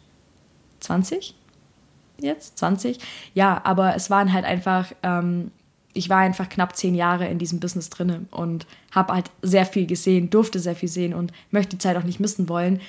20 0.82 1.36
jetzt? 2.20 2.58
20 2.58 3.00
ja, 3.34 3.62
aber 3.64 3.96
es 3.96 4.10
waren 4.10 4.34
halt 4.34 4.44
einfach 4.44 4.92
ähm, 5.04 5.52
ich 5.96 6.10
war 6.10 6.20
einfach 6.20 6.50
knapp 6.50 6.76
zehn 6.76 6.94
Jahre 6.94 7.28
in 7.28 7.40
diesem 7.40 7.60
Business 7.60 7.90
drinne 7.90 8.26
und 8.30 8.68
habe 8.92 9.14
halt 9.14 9.32
sehr 9.42 9.66
viel 9.66 9.88
gesehen, 9.88 10.30
durfte 10.30 10.60
sehr 10.60 10.76
viel 10.76 10.90
sehen 10.90 11.14
und 11.14 11.32
möchte 11.52 11.72
die 11.72 11.78
Zeit 11.78 11.98
auch 11.98 12.04
nicht 12.04 12.20
missen 12.20 12.50
wollen. 12.50 12.82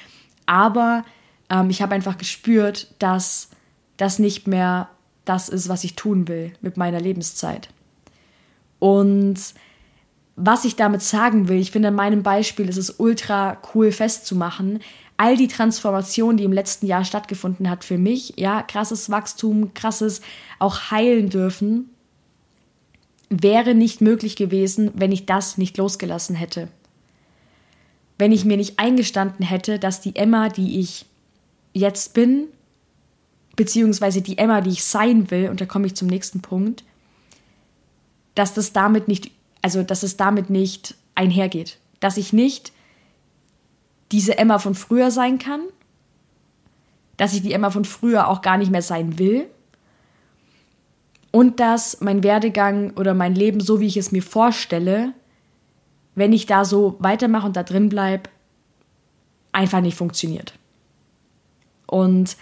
Aber 0.44 1.04
ähm, 1.48 1.70
ich 1.70 1.80
habe 1.80 1.94
einfach 1.94 2.18
gespürt, 2.18 2.94
dass 2.98 3.48
das 3.96 4.18
nicht 4.18 4.46
mehr 4.46 4.88
das 5.25 5.48
ist, 5.48 5.68
was 5.68 5.84
ich 5.84 5.94
tun 5.94 6.28
will 6.28 6.52
mit 6.60 6.76
meiner 6.76 7.00
Lebenszeit. 7.00 7.68
Und 8.78 9.38
was 10.34 10.64
ich 10.64 10.76
damit 10.76 11.02
sagen 11.02 11.48
will, 11.48 11.58
ich 11.58 11.70
finde, 11.70 11.88
an 11.88 11.94
meinem 11.94 12.22
Beispiel 12.22 12.68
ist 12.68 12.76
es 12.76 12.90
ultra 12.98 13.56
cool 13.75 13.92
festzumachen, 13.92 14.80
all 15.16 15.36
die 15.36 15.48
Transformation, 15.48 16.36
die 16.36 16.44
im 16.44 16.52
letzten 16.52 16.86
Jahr 16.86 17.04
stattgefunden 17.04 17.70
hat 17.70 17.84
für 17.84 17.98
mich, 17.98 18.34
ja, 18.36 18.62
krasses 18.62 19.10
Wachstum, 19.10 19.72
krasses 19.72 20.20
auch 20.58 20.90
heilen 20.90 21.30
dürfen, 21.30 21.90
wäre 23.28 23.75
nicht 23.75 24.00
möglich 24.00 24.37
gewesen, 24.37 24.90
wenn 24.95 25.12
ich 25.12 25.26
das 25.26 25.59
nicht 25.59 25.76
losgelassen 25.78 26.37
hätte. 26.37 26.68
Wenn 28.18 28.33
ich 28.33 28.45
mir 28.45 28.56
nicht 28.56 28.78
eingestanden 28.78 29.45
hätte, 29.45 29.78
dass 29.78 30.00
die 30.00 30.16
Emma, 30.16 30.49
die 30.49 30.80
ich 30.80 31.06
jetzt 31.73 32.14
bin, 32.14 32.47
beziehungsweise 33.56 34.23
die 34.23 34.38
Emma, 34.38 34.61
die 34.61 34.71
ich 34.71 34.85
sein 34.85 35.30
will, 35.30 35.50
und 35.50 35.61
da 35.61 35.66
komme 35.66 35.87
ich 35.87 35.97
zum 35.97 36.09
nächsten 36.09 36.40
Punkt, 36.40 36.85
dass 38.35 38.54
das 38.54 38.73
damit 38.73 39.09
nicht, 39.09 39.30
also 39.62 39.83
dass 39.83 40.02
es 40.02 40.16
damit 40.16 40.50
nicht 40.50 40.95
einhergeht. 41.14 41.78
Dass 42.00 42.16
ich 42.18 42.33
nicht 42.33 42.73
diese 44.12 44.38
Emma 44.38 44.59
von 44.59 44.75
früher 44.75 45.11
sein 45.11 45.38
kann, 45.38 45.62
dass 47.16 47.33
ich 47.33 47.42
die 47.42 47.52
Emma 47.52 47.71
von 47.71 47.85
früher 47.85 48.28
auch 48.28 48.42
gar 48.42 48.59
nicht 48.59 48.71
mehr 48.71 48.83
sein 48.83 49.18
will, 49.18 49.49
und 51.36 51.60
dass 51.60 52.00
mein 52.00 52.22
Werdegang 52.22 52.92
oder 52.96 53.12
mein 53.12 53.34
Leben, 53.34 53.60
so 53.60 53.78
wie 53.78 53.86
ich 53.86 53.98
es 53.98 54.10
mir 54.10 54.22
vorstelle, 54.22 55.12
wenn 56.14 56.32
ich 56.32 56.46
da 56.46 56.64
so 56.64 56.96
weitermache 56.98 57.46
und 57.46 57.56
da 57.56 57.62
drin 57.62 57.90
bleibe, 57.90 58.30
einfach 59.52 59.82
nicht 59.82 59.98
funktioniert. 59.98 60.54
Und 61.86 62.38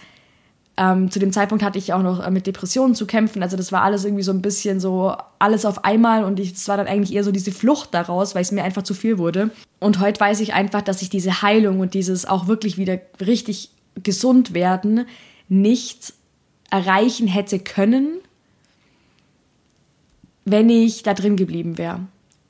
ähm, 0.77 1.11
zu 1.11 1.19
dem 1.19 1.33
Zeitpunkt 1.33 1.61
hatte 1.61 1.77
ich 1.77 1.91
auch 1.91 2.03
noch 2.03 2.25
äh, 2.25 2.31
mit 2.31 2.47
Depressionen 2.47 2.95
zu 2.95 3.05
kämpfen. 3.05 3.43
Also 3.43 3.57
das 3.57 3.73
war 3.73 3.81
alles 3.81 4.05
irgendwie 4.05 4.23
so 4.23 4.31
ein 4.31 4.41
bisschen 4.41 4.79
so 4.79 5.13
alles 5.39 5.65
auf 5.65 5.83
einmal 5.83 6.23
und 6.23 6.39
es 6.39 6.65
war 6.69 6.77
dann 6.77 6.87
eigentlich 6.87 7.13
eher 7.13 7.25
so 7.25 7.33
diese 7.33 7.51
Flucht 7.51 7.93
daraus, 7.93 8.33
weil 8.33 8.43
es 8.43 8.53
mir 8.53 8.63
einfach 8.63 8.83
zu 8.83 8.93
viel 8.93 9.17
wurde. 9.17 9.49
Und 9.81 9.99
heute 9.99 10.21
weiß 10.21 10.39
ich 10.39 10.53
einfach, 10.53 10.81
dass 10.81 11.01
ich 11.01 11.09
diese 11.09 11.41
Heilung 11.41 11.81
und 11.81 11.95
dieses 11.95 12.25
auch 12.25 12.47
wirklich 12.47 12.77
wieder 12.77 12.97
richtig 13.19 13.71
gesund 14.01 14.53
werden 14.53 15.05
nicht 15.49 16.13
erreichen 16.69 17.27
hätte 17.27 17.59
können, 17.59 18.19
wenn 20.45 20.69
ich 20.69 21.03
da 21.03 21.13
drin 21.13 21.35
geblieben 21.35 21.77
wäre. 21.77 22.01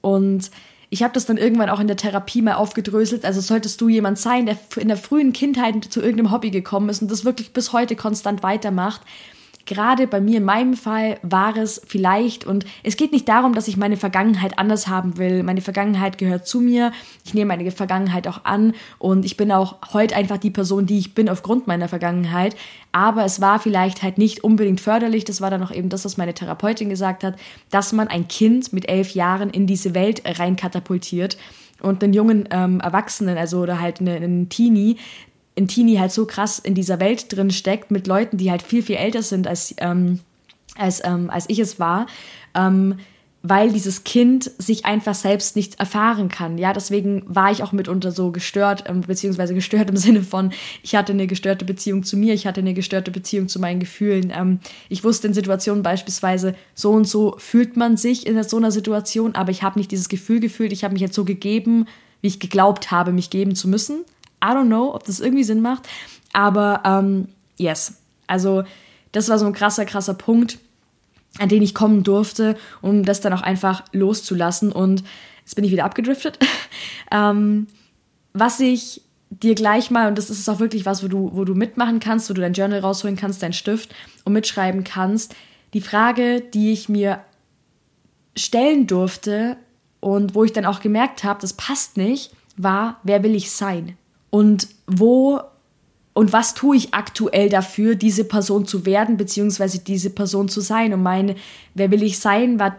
Und 0.01 0.51
ich 0.89 1.01
habe 1.01 1.13
das 1.13 1.25
dann 1.25 1.37
irgendwann 1.37 1.69
auch 1.69 1.79
in 1.79 1.87
der 1.87 1.97
Therapie 1.97 2.41
mal 2.41 2.53
aufgedröselt. 2.53 3.25
Also 3.25 3.41
solltest 3.41 3.81
du 3.81 3.89
jemand 3.89 4.19
sein, 4.19 4.45
der 4.45 4.57
in 4.75 4.87
der 4.87 4.97
frühen 4.97 5.33
Kindheit 5.33 5.83
zu 5.85 6.01
irgendeinem 6.01 6.31
Hobby 6.31 6.51
gekommen 6.51 6.89
ist 6.89 7.01
und 7.01 7.09
das 7.09 7.25
wirklich 7.25 7.53
bis 7.53 7.73
heute 7.73 7.95
konstant 7.95 8.43
weitermacht, 8.43 9.01
gerade 9.65 10.07
bei 10.07 10.22
mir 10.22 10.38
in 10.38 10.43
meinem 10.43 10.75
Fall 10.75 11.17
war 11.22 11.57
es 11.57 11.81
vielleicht, 11.88 12.45
und 12.45 12.65
es 12.84 12.98
geht 12.98 13.12
nicht 13.12 13.27
darum, 13.27 13.53
dass 13.53 13.67
ich 13.67 13.77
meine 13.77 13.98
Vergangenheit 13.98 14.60
anders 14.60 14.88
haben 14.88 15.17
will. 15.17 15.43
Meine 15.43 15.62
Vergangenheit 15.62 16.17
gehört 16.17 16.48
zu 16.48 16.62
mir. 16.62 16.91
Ich 17.24 17.34
nehme 17.34 17.50
meine 17.55 17.69
Vergangenheit 17.72 18.27
auch 18.27 18.45
an 18.45 18.74
und 19.00 19.25
ich 19.25 19.38
bin 19.38 19.51
auch 19.51 19.77
heute 19.93 20.15
einfach 20.15 20.38
die 20.38 20.51
Person, 20.51 20.86
die 20.86 21.00
ich 21.00 21.13
bin 21.13 21.29
aufgrund 21.29 21.67
meiner 21.67 21.88
Vergangenheit. 21.88 22.55
Aber 22.91 23.25
es 23.25 23.41
war 23.41 23.60
vielleicht 23.60 24.03
halt 24.03 24.17
nicht 24.17 24.43
unbedingt 24.43 24.81
förderlich. 24.81 25.25
Das 25.25 25.41
war 25.41 25.50
dann 25.50 25.63
auch 25.63 25.72
eben 25.72 25.89
das, 25.89 26.05
was 26.05 26.17
meine 26.17 26.34
Therapeutin 26.34 26.89
gesagt 26.89 27.24
hat, 27.24 27.36
dass 27.72 27.91
man 27.91 28.07
ein 28.07 28.27
Kind 28.27 28.72
mit 28.72 28.88
elf 28.88 29.12
Jahren 29.15 29.50
in 29.50 29.67
diese 29.67 29.93
Welt 29.93 30.22
rein 30.39 30.55
katapultiert 30.55 31.38
und 31.81 32.03
einen 32.03 32.13
jungen 32.13 32.48
ähm, 32.51 32.79
Erwachsenen, 32.79 33.38
also 33.38 33.60
oder 33.60 33.81
halt 33.81 34.00
einen, 34.00 34.24
einen 34.24 34.50
Teenie, 34.50 34.98
ein 35.57 35.67
Teenie 35.67 36.00
halt 36.00 36.12
so 36.12 36.25
krass 36.25 36.59
in 36.59 36.75
dieser 36.75 37.00
Welt 37.00 37.35
drin 37.35 37.51
steckt 37.51 37.91
mit 37.91 38.07
Leuten, 38.07 38.38
die 38.38 38.51
halt 38.51 38.62
viel, 38.62 38.83
viel 38.83 38.97
älter 38.97 39.24
sind 39.24 39.47
als, 39.47 39.74
ähm, 39.77 40.19
als, 40.77 41.01
ähm, 41.05 41.29
als 41.29 41.45
ich 41.50 41.59
es 41.59 41.79
war, 41.79 42.07
ähm, 42.53 42.97
weil 43.47 43.71
dieses 43.71 44.03
Kind 44.03 44.51
sich 44.57 44.85
einfach 44.85 45.13
selbst 45.13 45.55
nicht 45.55 45.79
erfahren 45.79 46.29
kann. 46.29 46.57
Ja, 46.57 46.74
deswegen 46.74 47.24
war 47.27 47.51
ich 47.51 47.62
auch 47.62 47.74
mitunter 47.74 48.12
so 48.12 48.31
gestört, 48.31 48.85
ähm, 48.88 49.01
beziehungsweise 49.01 49.53
gestört 49.53 49.89
im 49.89 49.97
Sinne 49.97 50.24
von, 50.24 50.51
ich 50.81 50.95
hatte 50.95 51.13
eine 51.13 51.27
gestörte 51.27 51.63
Beziehung 51.63 52.03
zu 52.03 52.17
mir, 52.17 52.33
ich 52.33 52.47
hatte 52.47 52.62
eine 52.62 52.74
gestörte 52.74 53.12
Beziehung 53.12 53.47
zu 53.47 53.59
meinen 53.59 53.79
Gefühlen. 53.79 54.33
Ähm, 54.35 54.59
ich 54.89 55.03
wusste 55.03 55.27
in 55.27 55.33
Situationen 55.33 55.83
beispielsweise, 55.83 56.55
so 56.74 56.91
und 56.91 57.07
so 57.07 57.35
fühlt 57.38 57.77
man 57.77 57.97
sich 57.97 58.25
in 58.25 58.41
so 58.43 58.57
einer 58.57 58.71
Situation, 58.71 59.35
aber 59.35 59.51
ich 59.51 59.63
habe 59.63 59.79
nicht 59.79 59.91
dieses 59.91 60.09
Gefühl 60.09 60.39
gefühlt, 60.39 60.74
ich 60.74 60.83
habe 60.83 60.93
mich 60.93 61.01
jetzt 61.01 61.15
so 61.15 61.24
gegeben, 61.24 61.85
wie 62.21 62.27
ich 62.27 62.39
geglaubt 62.39 62.89
habe, 62.89 63.12
mich 63.12 63.29
geben 63.29 63.55
zu 63.55 63.67
müssen. 63.67 64.03
I 64.45 64.53
don't 64.53 64.67
know, 64.67 64.93
ob 64.93 65.05
das 65.05 65.19
irgendwie 65.19 65.43
Sinn 65.43 65.61
macht. 65.61 65.87
Aber 66.33 66.81
ähm, 66.85 67.29
yes. 67.57 67.95
Also, 68.27 68.63
das 69.11 69.29
war 69.29 69.39
so 69.39 69.45
ein 69.45 69.53
krasser, 69.53 69.85
krasser 69.85 70.13
Punkt, 70.13 70.59
an 71.39 71.49
den 71.49 71.61
ich 71.61 71.73
kommen 71.73 72.03
durfte, 72.03 72.57
um 72.81 73.03
das 73.03 73.21
dann 73.21 73.33
auch 73.33 73.41
einfach 73.41 73.83
loszulassen. 73.91 74.71
Und 74.71 75.03
jetzt 75.41 75.55
bin 75.55 75.63
ich 75.63 75.71
wieder 75.71 75.85
abgedriftet. 75.85 76.37
ähm, 77.11 77.67
was 78.33 78.59
ich 78.59 79.01
dir 79.29 79.55
gleich 79.55 79.91
mal, 79.91 80.07
und 80.07 80.17
das 80.17 80.29
ist 80.29 80.47
auch 80.49 80.59
wirklich 80.59 80.85
was, 80.85 81.03
wo 81.03 81.07
du, 81.07 81.31
wo 81.33 81.45
du 81.45 81.55
mitmachen 81.55 81.99
kannst, 81.99 82.29
wo 82.29 82.33
du 82.33 82.41
dein 82.41 82.53
Journal 82.53 82.79
rausholen 82.79 83.15
kannst, 83.15 83.41
dein 83.41 83.53
Stift 83.53 83.93
und 84.23 84.33
mitschreiben 84.33 84.83
kannst. 84.83 85.35
Die 85.73 85.81
Frage, 85.81 86.41
die 86.41 86.71
ich 86.71 86.89
mir 86.89 87.21
stellen 88.35 88.87
durfte 88.87 89.57
und 89.99 90.35
wo 90.35 90.43
ich 90.43 90.53
dann 90.53 90.65
auch 90.65 90.81
gemerkt 90.81 91.23
habe, 91.23 91.41
das 91.41 91.53
passt 91.53 91.97
nicht, 91.97 92.31
war, 92.57 92.99
wer 93.03 93.23
will 93.23 93.35
ich 93.35 93.51
sein? 93.51 93.97
Und 94.29 94.67
wo 94.88 95.39
und 96.15 96.32
was 96.32 96.53
tue 96.53 96.77
ich 96.77 96.94
aktuell 96.94 97.50
dafür, 97.50 97.96
diese 97.96 98.24
Person 98.24 98.65
zu 98.65 98.86
werden, 98.86 99.17
beziehungsweise 99.17 99.79
diese 99.79 100.10
Person 100.10 100.48
zu 100.48 100.62
sein. 100.62 100.94
Und 100.94 101.03
meine, 101.03 101.36
wer 101.74 101.91
will 101.91 102.01
ich 102.03 102.20
sein, 102.20 102.58
war 102.58 102.77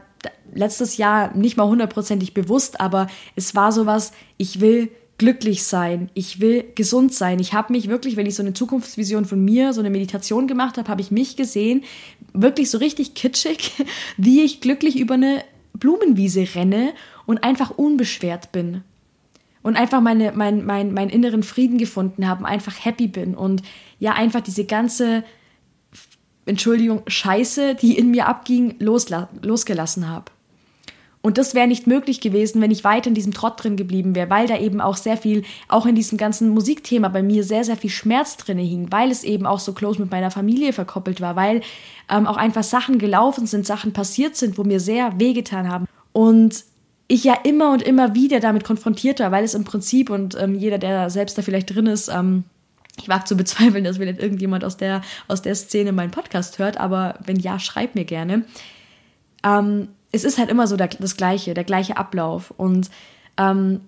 letztes 0.54 0.96
Jahr 0.96 1.36
nicht 1.36 1.58
mal 1.58 1.68
hundertprozentig 1.68 2.32
bewusst, 2.32 2.80
aber 2.80 3.08
es 3.36 3.54
war 3.54 3.72
sowas, 3.72 4.12
ich 4.38 4.60
will 4.62 4.90
glücklich 5.18 5.64
sein, 5.64 6.10
ich 6.14 6.40
will 6.40 6.64
gesund 6.74 7.12
sein. 7.12 7.38
Ich 7.38 7.52
habe 7.52 7.74
mich 7.74 7.88
wirklich, 7.88 8.16
wenn 8.16 8.24
ich 8.24 8.34
so 8.34 8.42
eine 8.42 8.54
Zukunftsvision 8.54 9.26
von 9.26 9.44
mir, 9.44 9.74
so 9.74 9.80
eine 9.80 9.90
Meditation 9.90 10.46
gemacht 10.46 10.78
habe, 10.78 10.88
habe 10.88 11.02
ich 11.02 11.10
mich 11.10 11.36
gesehen, 11.36 11.84
wirklich 12.32 12.70
so 12.70 12.78
richtig 12.78 13.12
kitschig, 13.12 13.72
wie 14.16 14.42
ich 14.42 14.62
glücklich 14.62 14.98
über 14.98 15.14
eine 15.14 15.42
Blumenwiese 15.74 16.46
renne 16.54 16.94
und 17.26 17.44
einfach 17.44 17.70
unbeschwert 17.70 18.50
bin 18.50 18.82
und 19.66 19.74
einfach 19.74 20.00
meine, 20.00 20.30
mein, 20.30 20.64
mein, 20.64 20.94
meinen 20.94 21.10
inneren 21.10 21.42
Frieden 21.42 21.76
gefunden 21.76 22.28
habe, 22.28 22.44
einfach 22.44 22.84
happy 22.84 23.08
bin 23.08 23.34
und 23.34 23.62
ja, 23.98 24.12
einfach 24.12 24.40
diese 24.40 24.64
ganze, 24.64 25.24
Entschuldigung, 26.44 27.02
Scheiße, 27.08 27.74
die 27.74 27.98
in 27.98 28.12
mir 28.12 28.28
abging, 28.28 28.76
losla 28.78 29.28
losgelassen 29.42 30.08
habe. 30.08 30.26
Und 31.20 31.36
das 31.36 31.56
wäre 31.56 31.66
nicht 31.66 31.88
möglich 31.88 32.20
gewesen, 32.20 32.62
wenn 32.62 32.70
ich 32.70 32.84
weiter 32.84 33.08
in 33.08 33.14
diesem 33.14 33.34
Trott 33.34 33.60
drin 33.64 33.76
geblieben 33.76 34.14
wäre, 34.14 34.30
weil 34.30 34.46
da 34.46 34.56
eben 34.56 34.80
auch 34.80 34.96
sehr 34.96 35.16
viel, 35.16 35.42
auch 35.66 35.84
in 35.84 35.96
diesem 35.96 36.16
ganzen 36.16 36.50
Musikthema 36.50 37.08
bei 37.08 37.24
mir 37.24 37.42
sehr, 37.42 37.64
sehr 37.64 37.76
viel 37.76 37.90
Schmerz 37.90 38.36
drin 38.36 38.58
hing, 38.58 38.86
weil 38.92 39.10
es 39.10 39.24
eben 39.24 39.46
auch 39.46 39.58
so 39.58 39.72
close 39.72 40.00
mit 40.00 40.12
meiner 40.12 40.30
Familie 40.30 40.72
verkoppelt 40.72 41.20
war, 41.20 41.34
weil 41.34 41.62
ähm, 42.08 42.28
auch 42.28 42.36
einfach 42.36 42.62
Sachen 42.62 43.00
gelaufen 43.00 43.48
sind, 43.48 43.66
Sachen 43.66 43.92
passiert 43.92 44.36
sind, 44.36 44.58
wo 44.58 44.62
mir 44.62 44.78
sehr 44.78 45.18
wehgetan 45.18 45.68
haben. 45.68 45.86
Und 46.12 46.62
ich 47.08 47.24
ja 47.24 47.34
immer 47.44 47.72
und 47.72 47.82
immer 47.82 48.14
wieder 48.14 48.40
damit 48.40 48.64
konfrontiert 48.64 49.20
war, 49.20 49.30
weil 49.30 49.44
es 49.44 49.54
im 49.54 49.64
Prinzip 49.64 50.10
und 50.10 50.36
ähm, 50.40 50.54
jeder, 50.54 50.78
der 50.78 51.10
selbst 51.10 51.38
da 51.38 51.42
vielleicht 51.42 51.74
drin 51.74 51.86
ist, 51.86 52.08
ähm, 52.08 52.44
ich 52.98 53.08
wage 53.08 53.24
zu 53.24 53.36
bezweifeln, 53.36 53.84
dass 53.84 53.98
vielleicht 53.98 54.20
irgendjemand 54.20 54.64
aus 54.64 54.76
der, 54.76 55.02
aus 55.28 55.42
der 55.42 55.54
Szene 55.54 55.92
meinen 55.92 56.10
Podcast 56.10 56.58
hört, 56.58 56.78
aber 56.78 57.18
wenn 57.24 57.36
ja, 57.36 57.58
schreib 57.58 57.94
mir 57.94 58.04
gerne. 58.04 58.44
Ähm, 59.44 59.88
es 60.12 60.24
ist 60.24 60.38
halt 60.38 60.50
immer 60.50 60.66
so 60.66 60.76
der, 60.76 60.88
das 60.88 61.16
Gleiche, 61.16 61.54
der 61.54 61.64
gleiche 61.64 61.96
Ablauf. 61.96 62.52
Und 62.56 62.90
ähm, 63.36 63.80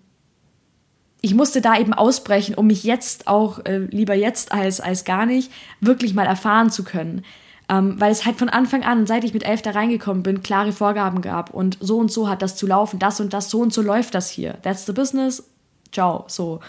ich 1.21 1.35
musste 1.35 1.61
da 1.61 1.79
eben 1.79 1.95
ausbrechen, 1.95 2.55
um 2.55 2.67
mich 2.67 2.85
jetzt 2.85 3.27
auch, 3.27 3.65
äh, 3.65 3.79
lieber 3.79 4.15
jetzt 4.15 4.53
als, 4.53 4.81
als 4.81 5.05
gar 5.05 5.27
nicht, 5.27 5.51
wirklich 5.81 6.15
mal 6.15 6.27
erfahren 6.27 6.71
zu 6.71 6.85
können. 6.85 7.25
Ähm, 7.71 8.01
weil 8.01 8.11
es 8.11 8.25
halt 8.25 8.37
von 8.37 8.49
Anfang 8.49 8.83
an, 8.83 9.07
seit 9.07 9.25
ich 9.25 9.35
mit 9.35 9.45
elf 9.45 9.61
da 9.61 9.73
reingekommen 9.73 10.23
bin, 10.23 10.43
klare 10.43 10.73
Vorgaben 10.73 11.21
gab 11.21 11.53
und 11.53 11.77
so 11.81 11.99
und 11.99 12.11
so 12.11 12.29
hat 12.29 12.41
das 12.41 12.57
zu 12.57 12.67
laufen, 12.67 12.99
das 12.99 13.21
und 13.21 13.35
das, 13.35 13.51
so 13.51 13.61
und 13.61 13.75
so 13.75 13.83
läuft 13.83 14.15
das 14.15 14.31
hier. 14.31 14.55
That's 14.63 14.87
the 14.87 14.93
business. 14.93 15.45
Ciao. 15.93 16.25
So. 16.29 16.61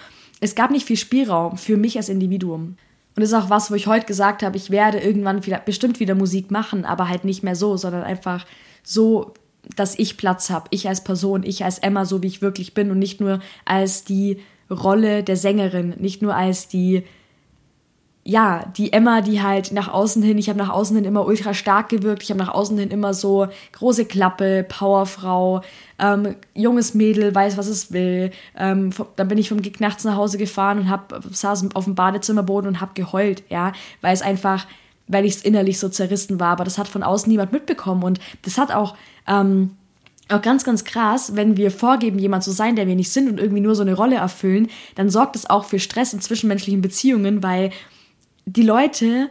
Es 0.41 0.55
gab 0.55 0.71
nicht 0.71 0.85
viel 0.85 0.97
Spielraum 0.97 1.57
für 1.57 1.77
mich 1.77 1.97
als 1.97 2.09
Individuum. 2.09 2.75
Und 3.15 3.23
das 3.23 3.29
ist 3.29 3.33
auch 3.33 3.49
was, 3.49 3.71
wo 3.71 3.75
ich 3.75 3.87
heute 3.87 4.05
gesagt 4.05 4.43
habe, 4.43 4.55
ich 4.55 4.69
werde 4.69 4.99
irgendwann 4.99 5.45
wieder, 5.45 5.59
bestimmt 5.59 5.99
wieder 5.99 6.15
Musik 6.15 6.51
machen, 6.51 6.85
aber 6.85 7.09
halt 7.09 7.25
nicht 7.25 7.43
mehr 7.43 7.55
so, 7.55 7.75
sondern 7.75 8.03
einfach 8.03 8.45
so, 8.83 9.33
dass 9.75 9.97
ich 9.97 10.17
Platz 10.17 10.49
habe. 10.49 10.67
Ich 10.69 10.87
als 10.87 11.03
Person, 11.03 11.43
ich 11.43 11.65
als 11.65 11.79
Emma, 11.79 12.05
so 12.05 12.23
wie 12.23 12.27
ich 12.27 12.41
wirklich 12.41 12.73
bin 12.73 12.91
und 12.91 12.99
nicht 12.99 13.19
nur 13.19 13.39
als 13.65 14.03
die 14.03 14.39
Rolle 14.69 15.23
der 15.23 15.35
Sängerin, 15.35 15.95
nicht 15.97 16.21
nur 16.21 16.35
als 16.35 16.67
die 16.67 17.03
ja, 18.23 18.65
die 18.77 18.93
Emma, 18.93 19.21
die 19.21 19.41
halt 19.41 19.71
nach 19.71 19.87
außen 19.87 20.21
hin, 20.21 20.37
ich 20.37 20.49
habe 20.49 20.59
nach 20.59 20.69
außen 20.69 20.95
hin 20.95 21.05
immer 21.05 21.25
ultra 21.25 21.53
stark 21.53 21.89
gewirkt, 21.89 22.21
ich 22.21 22.29
habe 22.29 22.39
nach 22.39 22.53
außen 22.53 22.77
hin 22.77 22.91
immer 22.91 23.13
so 23.13 23.47
große 23.71 24.05
Klappe, 24.05 24.65
Powerfrau, 24.67 25.61
ähm, 25.97 26.35
junges 26.53 26.93
Mädel, 26.93 27.33
weiß, 27.33 27.57
was 27.57 27.67
es 27.67 27.91
will. 27.91 28.31
Ähm, 28.55 28.91
dann 29.15 29.27
bin 29.29 29.37
ich 29.37 29.49
vom 29.49 29.61
Gig 29.61 29.79
nachts 29.79 30.03
nach 30.03 30.15
Hause 30.15 30.37
gefahren 30.37 30.79
und 30.79 30.89
hab, 30.89 31.19
saß 31.31 31.73
auf 31.73 31.85
dem 31.85 31.95
Badezimmerboden 31.95 32.67
und 32.67 32.81
habe 32.81 32.91
geheult, 32.93 33.43
ja, 33.49 33.71
weil 34.01 34.13
es 34.13 34.21
einfach, 34.21 34.67
weil 35.07 35.25
ich 35.25 35.35
es 35.35 35.41
innerlich 35.41 35.79
so 35.79 35.89
zerrissen 35.89 36.39
war, 36.39 36.51
aber 36.51 36.65
das 36.65 36.77
hat 36.77 36.87
von 36.87 37.03
außen 37.03 37.29
niemand 37.31 37.51
mitbekommen 37.51 38.03
und 38.03 38.19
das 38.43 38.57
hat 38.57 38.71
auch, 38.71 38.95
ähm, 39.27 39.71
auch 40.31 40.41
ganz, 40.43 40.63
ganz 40.63 40.83
krass, 40.83 41.35
wenn 41.35 41.57
wir 41.57 41.71
vorgeben, 41.71 42.19
jemand 42.19 42.43
zu 42.43 42.51
sein, 42.51 42.75
der 42.75 42.85
wir 42.85 42.95
nicht 42.95 43.11
sind 43.11 43.29
und 43.29 43.39
irgendwie 43.39 43.61
nur 43.61 43.73
so 43.73 43.81
eine 43.81 43.95
Rolle 43.95 44.17
erfüllen, 44.17 44.69
dann 44.93 45.09
sorgt 45.09 45.35
es 45.35 45.49
auch 45.49 45.65
für 45.65 45.79
Stress 45.79 46.13
in 46.13 46.21
zwischenmenschlichen 46.21 46.81
Beziehungen, 46.81 47.41
weil 47.41 47.71
die 48.45 48.63
Leute 48.63 49.29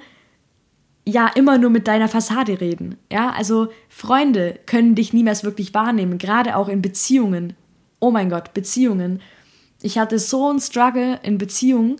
ja 1.04 1.26
immer 1.34 1.56
nur 1.56 1.70
mit 1.70 1.88
deiner 1.88 2.08
Fassade 2.08 2.60
reden. 2.60 2.96
Ja, 3.10 3.30
also 3.30 3.68
Freunde 3.88 4.58
können 4.66 4.94
dich 4.94 5.12
niemals 5.12 5.42
wirklich 5.42 5.72
wahrnehmen, 5.72 6.18
gerade 6.18 6.56
auch 6.56 6.68
in 6.68 6.82
Beziehungen. 6.82 7.54
Oh 7.98 8.10
mein 8.10 8.28
Gott, 8.28 8.52
Beziehungen. 8.52 9.20
Ich 9.80 9.98
hatte 9.98 10.18
so 10.18 10.48
einen 10.48 10.60
Struggle 10.60 11.18
in 11.22 11.38
Beziehungen, 11.38 11.96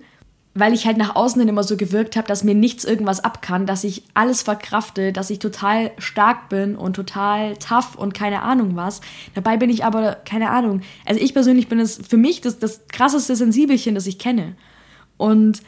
weil 0.55 0.75
ich 0.75 0.87
halt 0.87 0.99
nach 0.99 1.15
außen 1.15 1.41
hin 1.41 1.49
immer 1.49 1.63
so 1.63 1.77
gewirkt 1.77 2.17
habe, 2.17 2.27
dass 2.27 2.45
mir 2.45 2.55
nichts 2.55 2.85
irgendwas 2.85 3.21
ab 3.21 3.41
kann, 3.41 3.65
dass 3.65 3.85
ich 3.85 4.03
alles 4.15 4.43
verkrafte, 4.43 5.13
dass 5.13 5.31
ich 5.31 5.39
total 5.39 5.93
stark 5.99 6.49
bin 6.49 6.77
und 6.77 6.95
total 6.95 7.57
tough 7.57 7.95
und 7.97 8.13
keine 8.13 8.43
Ahnung 8.43 8.77
was. 8.77 9.01
Dabei 9.35 9.57
bin 9.57 9.71
ich 9.71 9.85
aber, 9.85 10.17
keine 10.25 10.51
Ahnung. 10.51 10.83
Also 11.07 11.21
ich 11.21 11.33
persönlich 11.33 11.69
bin 11.69 11.79
es 11.79 12.01
für 12.07 12.17
mich 12.17 12.41
das, 12.41 12.59
das 12.59 12.87
krasseste 12.89 13.37
Sensibelchen, 13.37 13.95
das 13.95 14.07
ich 14.07 14.19
kenne. 14.19 14.57
Und 15.17 15.63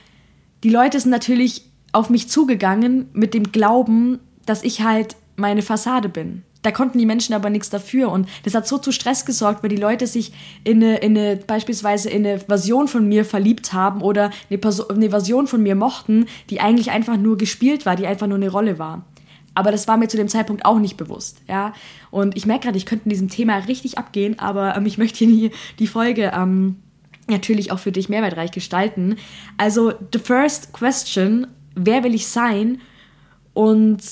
die 0.63 0.71
Leute 0.71 1.01
sind 1.01 1.11
natürlich 1.11 1.63
auf 1.93 2.11
mich 2.11 2.29
zugegangen 2.29 3.09
mit 3.13 3.35
dem 3.35 3.53
Glauben, 3.53 4.21
dass 4.47 4.63
ich 4.63 4.83
halt 4.83 5.17
meine 5.37 5.63
Fassade 5.63 6.09
bin. 6.09 6.43
Da 6.63 6.73
konnten 6.73 6.99
die 6.99 7.07
Menschen 7.07 7.35
aber 7.35 7.49
nichts 7.49 7.71
dafür 7.71 8.13
und 8.13 8.29
das 8.43 8.55
hat 8.55 8.69
so 8.69 8.77
zu 8.77 8.93
Stress 8.93 9.25
gesorgt, 9.25 9.63
weil 9.63 9.71
die 9.71 9.77
Leute 9.77 10.07
sich 10.07 10.33
in 10.63 10.83
eine, 10.83 10.99
in 10.99 11.17
eine 11.17 11.37
beispielsweise 11.37 12.11
in 12.11 12.27
eine 12.27 12.39
Version 12.39 12.87
von 12.87 13.09
mir 13.09 13.25
verliebt 13.25 13.73
haben 13.73 14.03
oder 14.03 14.31
eine, 14.51 14.61
eine 14.91 15.11
Version 15.11 15.47
von 15.47 15.63
mir 15.63 15.75
mochten, 15.75 16.27
die 16.51 16.61
eigentlich 16.61 16.91
einfach 16.91 17.17
nur 17.17 17.39
gespielt 17.39 17.87
war, 17.87 17.97
die 17.97 18.07
einfach 18.07 18.27
nur 18.27 18.37
eine 18.37 18.51
Rolle 18.51 18.79
war. 18.79 19.07
Aber 19.55 19.73
das 19.73 19.89
war 19.89 19.97
mir 19.97 20.09
zu 20.09 20.19
dem 20.19 20.29
Zeitpunkt 20.29 20.65
auch 20.65 20.79
nicht 20.79 20.97
bewusst, 20.97 21.41
ja. 21.49 21.73
Und 22.11 22.37
ich 22.37 22.47
merke 22.47 22.65
gerade, 22.65 22.79
ich 22.79 22.87
könnte 22.87 23.07
in 23.07 23.11
diesem 23.11 23.29
Thema 23.29 23.57
richtig 23.57 23.99
abgehen, 23.99 24.39
aber 24.39 24.77
ähm, 24.77 24.87
ich 24.87 24.99
möchte 24.99 25.19
hier 25.19 25.29
nie 25.29 25.51
die 25.79 25.87
Folge 25.87 26.31
ähm, 26.35 26.77
natürlich 27.31 27.73
auch 27.73 27.79
für 27.79 27.93
dich 27.93 28.09
mehrwertreich 28.09 28.51
gestalten. 28.51 29.17
Also, 29.57 29.93
the 30.13 30.19
first 30.19 30.73
question, 30.73 31.47
wer 31.75 32.05
will 32.05 32.15
ich 32.15 32.27
sein? 32.27 32.81
Und 33.55 34.03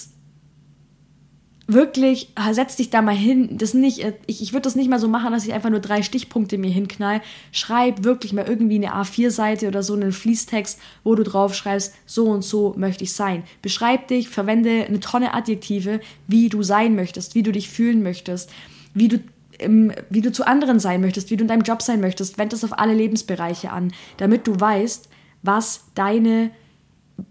wirklich, 1.68 2.32
setz 2.50 2.76
dich 2.76 2.90
da 2.90 3.02
mal 3.02 3.14
hin. 3.14 3.58
Das 3.58 3.75
nicht, 3.75 4.00
äh, 4.00 4.14
ich, 4.26 4.42
ich 4.42 4.52
würde 4.52 4.62
das 4.62 4.75
nicht 4.75 4.88
mal 4.88 4.98
so 4.98 5.06
machen, 5.06 5.32
dass 5.32 5.46
ich 5.46 5.52
einfach 5.52 5.70
nur 5.70 5.80
drei 5.80 6.02
Stichpunkte 6.02 6.58
mir 6.58 6.70
hinknall. 6.70 7.20
Schreib 7.52 8.04
wirklich 8.04 8.32
mal 8.32 8.48
irgendwie 8.48 8.76
eine 8.76 8.94
A4-Seite 8.94 9.68
oder 9.68 9.82
so 9.82 9.92
einen 9.92 10.12
Fließtext, 10.12 10.80
wo 11.04 11.14
du 11.14 11.22
drauf 11.22 11.54
schreibst, 11.54 11.94
so 12.06 12.26
und 12.26 12.42
so 12.42 12.75
möchte 12.76 13.04
ich 13.04 13.12
sein. 13.12 13.44
Beschreib 13.62 14.08
dich, 14.08 14.28
verwende 14.28 14.87
eine 14.87 15.00
Tonne 15.00 15.34
Adjektive, 15.34 16.00
wie 16.26 16.48
du 16.48 16.62
sein 16.62 16.96
möchtest, 16.96 17.34
wie 17.34 17.42
du 17.42 17.52
dich 17.52 17.68
fühlen 17.68 18.02
möchtest, 18.02 18.50
wie 18.94 19.08
du 19.08 19.20
wie 19.58 20.20
du 20.20 20.30
zu 20.30 20.46
anderen 20.46 20.78
sein 20.78 21.00
möchtest, 21.00 21.30
wie 21.30 21.36
du 21.36 21.44
in 21.44 21.48
deinem 21.48 21.62
Job 21.62 21.82
sein 21.82 22.00
möchtest, 22.00 22.38
wend 22.38 22.52
das 22.52 22.64
auf 22.64 22.78
alle 22.78 22.94
Lebensbereiche 22.94 23.70
an, 23.70 23.92
damit 24.16 24.46
du 24.46 24.58
weißt, 24.58 25.08
was 25.42 25.86
deine 25.94 26.50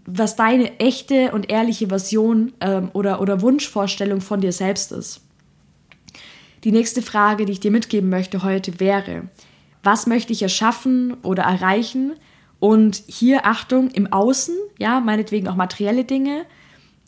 was 0.04 0.36
deine 0.36 0.78
echte 0.80 1.32
und 1.32 1.50
ehrliche 1.50 1.88
Version 1.88 2.52
ähm, 2.60 2.90
oder, 2.92 3.20
oder 3.20 3.40
Wunschvorstellung 3.40 4.20
von 4.20 4.40
dir 4.40 4.52
selbst 4.52 4.92
ist. 4.92 5.22
Die 6.64 6.72
nächste 6.72 7.02
Frage, 7.02 7.46
die 7.46 7.52
ich 7.52 7.60
dir 7.60 7.70
mitgeben 7.70 8.10
möchte 8.10 8.42
heute 8.42 8.80
wäre, 8.80 9.28
was 9.82 10.06
möchte 10.06 10.32
ich 10.32 10.42
erschaffen 10.42 11.14
oder 11.22 11.44
erreichen? 11.44 12.14
Und 12.60 13.02
hier 13.06 13.46
Achtung 13.46 13.90
im 13.92 14.12
Außen, 14.12 14.54
ja, 14.78 15.00
meinetwegen 15.00 15.46
auch 15.48 15.54
materielle 15.54 16.04
Dinge, 16.04 16.44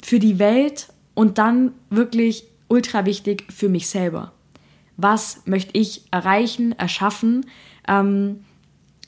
für 0.01 0.21
die 0.21 0.39
Welt 0.39 0.89
und 1.15 1.39
dann 1.39 1.73
wirklich 1.91 2.45
ultra 2.69 3.05
wichtig 3.05 3.45
für 3.53 3.69
mich 3.69 3.89
selber. 3.89 4.33
Was 5.03 5.43
möchte 5.47 5.79
ich 5.79 6.05
erreichen, 6.11 6.73
erschaffen? 6.79 7.47
Ähm, 7.89 8.41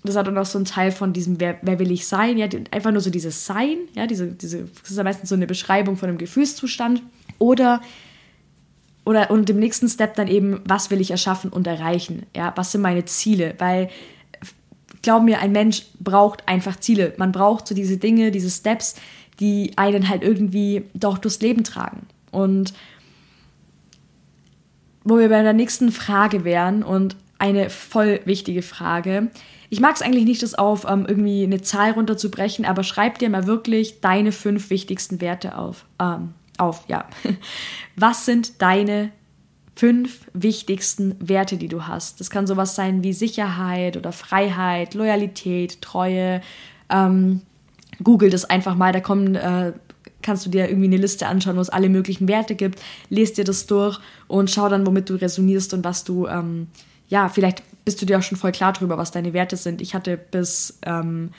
das 0.05 0.17
hat 0.17 0.27
dann 0.27 0.39
auch 0.39 0.47
so 0.47 0.59
ein 0.59 0.65
Teil 0.65 0.91
von 0.91 1.13
diesem, 1.13 1.39
wer, 1.39 1.59
wer 1.63 1.79
will 1.79 1.93
ich 1.93 2.07
sein? 2.07 2.37
Ja, 2.37 2.49
einfach 2.71 2.91
nur 2.91 3.01
so 3.01 3.11
dieses 3.11 3.47
Sein, 3.47 3.79
ja, 3.95 4.07
diese, 4.07 4.29
diese, 4.29 4.65
das 4.83 4.91
ist 4.91 4.99
am 4.99 5.05
meisten 5.05 5.27
so 5.27 5.35
eine 5.35 5.47
Beschreibung 5.47 5.97
von 5.97 6.09
einem 6.09 6.19
Gefühlszustand. 6.19 7.03
Oder, 7.39 7.81
oder 9.05 9.31
und 9.31 9.49
im 9.51 9.59
nächsten 9.59 9.89
Step 9.89 10.15
dann 10.17 10.29
eben, 10.29 10.61
was 10.65 10.91
will 10.91 11.01
ich 11.01 11.13
erschaffen 11.13 11.51
und 11.51 11.67
erreichen? 11.67 12.27
Ja, 12.35 12.53
was 12.57 12.73
sind 12.73 12.81
meine 12.81 13.05
Ziele? 13.05 13.55
Weil, 13.59 13.91
glaub 15.03 15.23
mir, 15.23 15.41
ein 15.41 15.53
Mensch 15.53 15.87
braucht 16.01 16.49
einfach 16.49 16.81
Ziele. 16.81 17.15
Man 17.17 17.31
braucht 17.31 17.69
so 17.69 17.75
diese 17.75 17.97
Dinge, 17.97 18.33
diese 18.33 18.51
Steps, 18.51 18.97
die 19.39 19.73
einen 19.77 20.09
halt 20.09 20.23
irgendwie 20.23 20.85
doch 20.95 21.19
durchs 21.19 21.41
Leben 21.41 21.63
tragen. 21.63 22.07
Und 22.33 22.75
wo 25.05 25.19
wir 25.19 25.29
bei 25.29 25.43
der 25.43 25.53
nächsten 25.53 25.93
Frage 25.93 26.45
wären 26.45 26.83
und 26.83 27.17
eine 27.39 27.71
voll 27.71 28.21
wichtige 28.25 28.63
Frage. 28.63 29.31
Ich 29.69 29.81
mag 29.81 29.97
es 29.97 30.03
eigentlich 30.03 30.27
nicht, 30.27 30.43
das 30.43 30.55
auf 30.55 30.87
ähm, 30.89 31.07
irgendwie 31.09 31.43
eine 31.43 31.63
Zahl 31.63 31.93
runterzubrechen, 31.93 32.65
aber 32.65 32.85
schreib 32.85 33.19
dir 33.19 33.31
mal 33.31 33.47
wirklich 33.47 34.01
deine 34.01 34.31
fünf 34.31 34.71
wichtigsten 34.71 35.21
Werte 35.21 35.57
auf. 35.59 35.87
Ähm, 35.99 36.35
auf, 36.59 36.85
ja. 36.89 37.07
Was 37.97 38.27
sind 38.27 38.61
deine 38.63 39.11
fünf 39.75 40.27
wichtigsten 40.35 41.17
Werte, 41.19 41.57
die 41.57 41.69
du 41.69 41.87
hast? 41.87 42.21
Das 42.21 42.31
kann 42.31 42.47
sowas 42.47 42.75
sein 42.75 43.03
wie 43.03 43.13
Sicherheit 43.13 43.97
oder 43.97 44.13
Freiheit, 44.13 44.95
Loyalität, 44.95 45.81
Treue. 45.83 46.43
Ähm, 46.91 47.41
Google 48.05 48.31
das 48.31 48.45
einfach 48.45 48.77
mal, 48.77 48.93
da 48.93 49.01
kommen 49.01 49.35
äh, 49.35 49.73
kannst 50.23 50.47
du 50.47 50.51
dir 50.51 50.69
irgendwie 50.69 50.87
eine 50.87 50.97
Liste 50.97 51.27
anschauen, 51.27 51.57
wo 51.57 51.61
es 51.61 51.71
alle 51.71 51.89
möglichen 51.89 52.29
Werte 52.29 52.55
gibt. 52.55 52.81
Lest 53.11 53.39
dir 53.39 53.45
das 53.45 53.67
durch 53.67 53.99
und 54.29 54.51
schau 54.51 54.69
dann, 54.69 54.87
womit 54.87 55.11
du 55.11 55.15
resonierst 55.15 55.75
und 55.75 55.85
was 55.85 56.05
du 56.05 56.27
ähm, 56.27 56.69
ja, 57.13 57.29
vielleicht 57.29 57.63
bist 57.85 58.01
du 58.01 58.07
dir 58.07 58.19
auch 58.19 58.23
schon 58.23 58.39
voll 58.39 58.53
klar 58.53 58.73
drüber, 58.73 58.97
was 58.97 59.11
deine 59.11 59.35
Werte 59.35 59.59
sind. 59.59 59.83
Ich 59.83 59.95
hatte 59.95 60.17
bis, 60.17 60.79
ähm, 60.87 61.31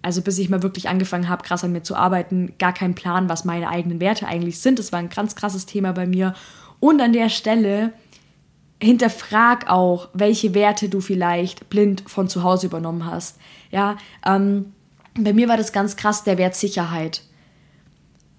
also 0.00 0.22
bis 0.22 0.38
ich 0.38 0.48
mal 0.48 0.62
wirklich 0.62 0.88
angefangen 0.88 1.28
habe, 1.28 1.42
krass 1.42 1.64
an 1.64 1.72
mir 1.72 1.82
zu 1.82 1.96
arbeiten, 1.96 2.54
gar 2.60 2.72
keinen 2.72 2.94
Plan, 2.94 3.28
was 3.28 3.44
meine 3.44 3.68
eigenen 3.68 3.98
Werte 3.98 4.28
eigentlich 4.28 4.60
sind. 4.60 4.78
Das 4.78 4.92
war 4.92 5.00
ein 5.00 5.08
ganz 5.08 5.34
krasses 5.34 5.66
Thema 5.66 5.92
bei 5.92 6.06
mir. 6.06 6.34
Und 6.78 7.00
an 7.00 7.12
der 7.12 7.28
Stelle 7.28 7.92
hinterfrag 8.80 9.68
auch, 9.68 10.10
welche 10.12 10.54
Werte 10.54 10.88
du 10.88 11.00
vielleicht 11.00 11.68
blind 11.70 12.04
von 12.06 12.28
zu 12.28 12.44
Hause 12.44 12.68
übernommen 12.68 13.04
hast. 13.04 13.38
Ja, 13.72 13.96
ähm, 14.24 14.74
bei 15.18 15.32
mir 15.32 15.48
war 15.48 15.56
das 15.56 15.72
ganz 15.72 15.96
krass 15.96 16.22
der 16.22 16.38
Wert 16.38 16.54
Sicherheit 16.54 17.22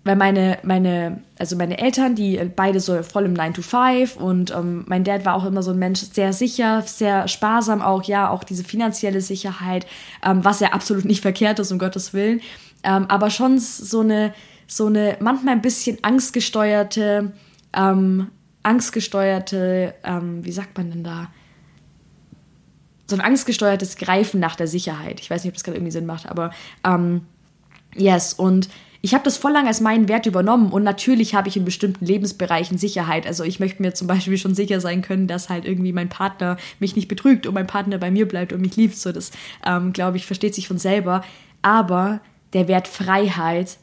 weil 0.07 0.15
meine, 0.15 0.57
meine, 0.63 1.21
also 1.37 1.57
meine 1.57 1.77
Eltern, 1.77 2.15
die 2.15 2.39
beide 2.55 2.79
so 2.79 3.03
voll 3.03 3.25
im 3.25 3.33
9 3.33 3.53
to 3.55 3.61
5 3.61 4.15
und 4.15 4.51
ähm, 4.51 4.85
mein 4.87 5.03
Dad 5.03 5.25
war 5.25 5.35
auch 5.35 5.45
immer 5.45 5.61
so 5.61 5.71
ein 5.71 5.79
Mensch, 5.79 5.99
sehr 5.99 6.31
sicher, 6.31 6.81
sehr 6.83 7.27
sparsam 7.27 7.81
auch, 7.81 8.03
ja, 8.03 8.29
auch 8.29 8.45
diese 8.45 8.63
finanzielle 8.63 9.19
Sicherheit, 9.19 9.85
ähm, 10.25 10.45
was 10.45 10.61
ja 10.61 10.69
absolut 10.69 11.03
nicht 11.03 11.21
verkehrt 11.21 11.59
ist, 11.59 11.71
um 11.73 11.77
Gottes 11.77 12.13
Willen, 12.13 12.39
ähm, 12.83 13.05
aber 13.09 13.29
schon 13.29 13.59
so 13.59 13.99
eine, 13.99 14.33
so 14.65 14.87
eine 14.87 15.17
manchmal 15.19 15.55
ein 15.55 15.61
bisschen 15.61 15.97
angstgesteuerte, 16.03 17.33
ähm, 17.73 18.29
angstgesteuerte, 18.63 19.93
ähm, 20.05 20.45
wie 20.45 20.51
sagt 20.53 20.77
man 20.77 20.89
denn 20.89 21.03
da? 21.03 21.27
So 23.07 23.15
ein 23.15 23.21
angstgesteuertes 23.21 23.97
Greifen 23.97 24.39
nach 24.39 24.55
der 24.55 24.67
Sicherheit. 24.67 25.19
Ich 25.19 25.29
weiß 25.29 25.43
nicht, 25.43 25.51
ob 25.51 25.55
das 25.55 25.63
gerade 25.63 25.77
irgendwie 25.77 25.91
Sinn 25.91 26.05
macht, 26.05 26.29
aber 26.29 26.51
ähm, 26.85 27.21
yes, 27.95 28.33
und 28.33 28.69
ich 29.07 29.13
habe 29.13 29.23
das 29.23 29.37
voll 29.37 29.53
lang 29.53 29.67
als 29.67 29.79
meinen 29.79 30.09
Wert 30.09 30.25
übernommen 30.25 30.69
und 30.69 30.83
natürlich 30.83 31.33
habe 31.33 31.47
ich 31.47 31.55
in 31.55 31.63
bestimmten 31.63 32.03
Lebensbereichen 32.03 32.77
Sicherheit. 32.77 33.25
Also 33.25 33.45
ich 33.45 33.57
möchte 33.57 33.81
mir 33.81 33.93
zum 33.93 34.05
Beispiel 34.05 34.37
schon 34.37 34.53
sicher 34.53 34.81
sein 34.81 35.01
können, 35.01 35.27
dass 35.27 35.47
halt 35.47 35.63
irgendwie 35.63 35.93
mein 35.93 36.09
Partner 36.09 36.57
mich 36.81 36.97
nicht 36.97 37.07
betrügt 37.07 37.47
und 37.47 37.53
mein 37.53 37.67
Partner 37.67 37.99
bei 37.99 38.11
mir 38.11 38.27
bleibt 38.27 38.51
und 38.51 38.59
mich 38.59 38.75
liebt. 38.75 38.97
So, 38.97 39.13
das 39.13 39.31
ähm, 39.65 39.93
glaube 39.93 40.17
ich 40.17 40.25
versteht 40.25 40.53
sich 40.53 40.67
von 40.67 40.77
selber. 40.77 41.23
Aber 41.61 42.19
der 42.51 42.67
Wert 42.67 42.89
Freiheit 42.89 43.77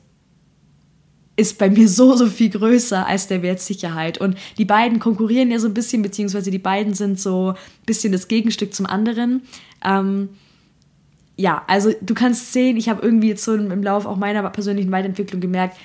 ist 1.37 1.57
bei 1.57 1.71
mir 1.71 1.89
so, 1.89 2.15
so 2.15 2.27
viel 2.27 2.51
größer 2.51 3.07
als 3.07 3.27
der 3.27 3.41
Wert 3.41 3.61
Sicherheit. 3.61 4.19
Und 4.19 4.37
die 4.59 4.67
beiden 4.67 4.99
konkurrieren 4.99 5.51
ja 5.51 5.59
so 5.59 5.69
ein 5.69 5.75
bisschen, 5.75 6.03
beziehungsweise 6.03 6.51
die 6.51 6.59
beiden 6.59 6.93
sind 6.93 7.19
so 7.19 7.53
ein 7.53 7.87
bisschen 7.87 8.13
das 8.13 8.29
Gegenstück 8.29 8.75
zum 8.75 8.85
anderen. 8.85 9.41
Ähm, 9.83 10.29
ja, 11.37 11.65
also 11.67 11.93
du 12.01 12.15
kannst 12.15 12.53
sehen, 12.53 12.77
ich 12.77 12.89
habe 12.89 13.03
irgendwie 13.03 13.29
jetzt 13.29 13.45
so 13.45 13.55
im 13.55 13.83
Laufe 13.83 14.09
auch 14.09 14.17
meiner 14.17 14.49
persönlichen 14.51 14.93
Weiterentwicklung 14.93 15.41
gemerkt, 15.41 15.77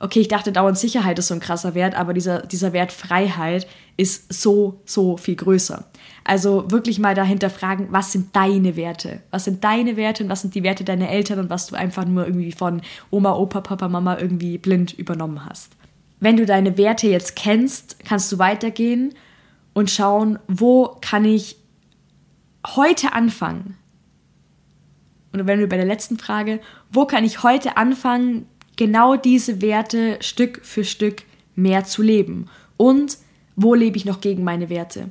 okay, 0.00 0.20
ich 0.20 0.28
dachte 0.28 0.52
dauernd 0.52 0.76
Sicherheit 0.76 1.18
ist 1.18 1.28
so 1.28 1.34
ein 1.34 1.40
krasser 1.40 1.74
Wert, 1.74 1.94
aber 1.94 2.12
dieser, 2.12 2.42
dieser 2.42 2.72
Wert 2.72 2.92
Freiheit 2.92 3.66
ist 3.96 4.32
so, 4.32 4.80
so 4.84 5.16
viel 5.16 5.36
größer. 5.36 5.84
Also 6.24 6.70
wirklich 6.70 6.98
mal 6.98 7.14
dahinter 7.14 7.50
fragen, 7.50 7.88
was 7.90 8.12
sind 8.12 8.34
deine 8.36 8.76
Werte? 8.76 9.22
Was 9.30 9.44
sind 9.44 9.64
deine 9.64 9.96
Werte 9.96 10.24
und 10.24 10.28
was 10.28 10.42
sind 10.42 10.54
die 10.54 10.62
Werte 10.62 10.84
deiner 10.84 11.08
Eltern 11.08 11.38
und 11.38 11.50
was 11.50 11.68
du 11.68 11.76
einfach 11.76 12.04
nur 12.04 12.26
irgendwie 12.26 12.52
von 12.52 12.82
Oma, 13.10 13.34
Opa, 13.36 13.60
Papa, 13.60 13.88
Mama 13.88 14.18
irgendwie 14.18 14.58
blind 14.58 14.92
übernommen 14.92 15.44
hast. 15.46 15.72
Wenn 16.20 16.36
du 16.36 16.44
deine 16.44 16.76
Werte 16.76 17.08
jetzt 17.08 17.36
kennst, 17.36 18.04
kannst 18.04 18.30
du 18.32 18.38
weitergehen 18.38 19.14
und 19.72 19.90
schauen, 19.90 20.38
wo 20.48 20.96
kann 21.00 21.24
ich 21.24 21.56
heute 22.66 23.12
anfangen, 23.12 23.76
und 25.40 25.46
wenn 25.46 25.58
wir 25.58 25.68
bei 25.68 25.76
der 25.76 25.86
letzten 25.86 26.18
Frage, 26.18 26.60
wo 26.90 27.04
kann 27.06 27.24
ich 27.24 27.42
heute 27.42 27.76
anfangen, 27.76 28.46
genau 28.76 29.16
diese 29.16 29.62
Werte 29.62 30.18
Stück 30.20 30.60
für 30.64 30.84
Stück 30.84 31.22
mehr 31.54 31.84
zu 31.84 32.02
leben? 32.02 32.48
Und 32.76 33.18
wo 33.56 33.74
lebe 33.74 33.96
ich 33.96 34.04
noch 34.04 34.20
gegen 34.20 34.44
meine 34.44 34.68
Werte? 34.68 35.08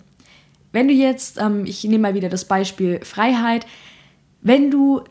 Wenn 0.72 0.88
du 0.88 0.94
jetzt, 0.94 1.40
ähm, 1.40 1.66
ich 1.66 1.84
nehme 1.84 2.00
mal 2.00 2.14
wieder 2.14 2.30
das 2.30 2.46
Beispiel 2.46 3.00
Freiheit, 3.04 3.66
wenn 4.42 4.70
du 4.70 5.02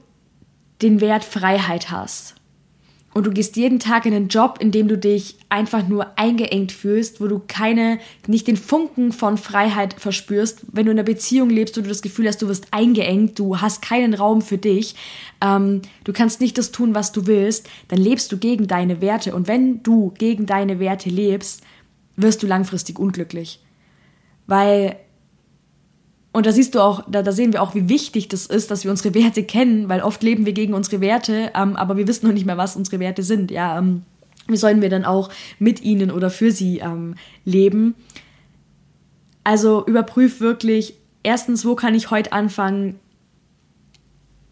den 0.82 1.00
Wert 1.00 1.24
Freiheit 1.24 1.90
hast 1.90 2.34
und 3.14 3.26
du 3.26 3.30
gehst 3.30 3.56
jeden 3.56 3.78
Tag 3.78 4.06
in 4.06 4.12
einen 4.12 4.28
Job, 4.28 4.58
in 4.60 4.72
dem 4.72 4.88
du 4.88 4.98
dich 4.98 5.36
einfach 5.48 5.86
nur 5.86 6.18
eingeengt 6.18 6.72
fühlst, 6.72 7.20
wo 7.20 7.28
du 7.28 7.40
keine, 7.46 8.00
nicht 8.26 8.48
den 8.48 8.56
Funken 8.56 9.12
von 9.12 9.38
Freiheit 9.38 9.94
verspürst, 9.94 10.62
wenn 10.72 10.86
du 10.86 10.90
in 10.90 10.98
einer 10.98 11.06
Beziehung 11.06 11.48
lebst, 11.48 11.76
wo 11.76 11.80
du 11.80 11.88
das 11.88 12.02
Gefühl 12.02 12.26
hast, 12.26 12.42
du 12.42 12.48
wirst 12.48 12.66
eingeengt, 12.72 13.38
du 13.38 13.60
hast 13.60 13.82
keinen 13.82 14.14
Raum 14.14 14.42
für 14.42 14.58
dich, 14.58 14.96
ähm, 15.40 15.82
du 16.02 16.12
kannst 16.12 16.40
nicht 16.40 16.58
das 16.58 16.72
tun, 16.72 16.96
was 16.96 17.12
du 17.12 17.28
willst, 17.28 17.68
dann 17.86 18.00
lebst 18.00 18.32
du 18.32 18.36
gegen 18.36 18.66
deine 18.66 19.00
Werte. 19.00 19.34
Und 19.34 19.46
wenn 19.46 19.82
du 19.84 20.12
gegen 20.18 20.46
deine 20.46 20.80
Werte 20.80 21.08
lebst, 21.08 21.62
wirst 22.16 22.42
du 22.42 22.48
langfristig 22.48 22.98
unglücklich. 22.98 23.60
Weil 24.48 24.96
und 26.34 26.46
da 26.46 26.52
siehst 26.52 26.74
du 26.74 26.80
auch, 26.80 27.04
da, 27.08 27.22
da 27.22 27.30
sehen 27.30 27.52
wir 27.52 27.62
auch, 27.62 27.76
wie 27.76 27.88
wichtig 27.88 28.26
das 28.26 28.46
ist, 28.46 28.68
dass 28.72 28.82
wir 28.82 28.90
unsere 28.90 29.14
Werte 29.14 29.44
kennen, 29.44 29.88
weil 29.88 30.00
oft 30.00 30.20
leben 30.24 30.46
wir 30.46 30.52
gegen 30.52 30.74
unsere 30.74 31.00
Werte, 31.00 31.52
ähm, 31.54 31.76
aber 31.76 31.96
wir 31.96 32.08
wissen 32.08 32.26
noch 32.26 32.34
nicht 32.34 32.44
mehr, 32.44 32.58
was 32.58 32.74
unsere 32.74 32.98
Werte 32.98 33.22
sind. 33.22 33.52
Ja, 33.52 33.78
ähm, 33.78 34.02
wie 34.48 34.56
sollen 34.56 34.82
wir 34.82 34.90
dann 34.90 35.04
auch 35.04 35.30
mit 35.60 35.82
ihnen 35.82 36.10
oder 36.10 36.30
für 36.30 36.50
sie 36.50 36.78
ähm, 36.78 37.14
leben? 37.44 37.94
Also 39.44 39.86
überprüf 39.86 40.40
wirklich, 40.40 40.94
erstens, 41.22 41.64
wo 41.64 41.76
kann 41.76 41.94
ich 41.94 42.10
heute 42.10 42.32
anfangen, 42.32 42.98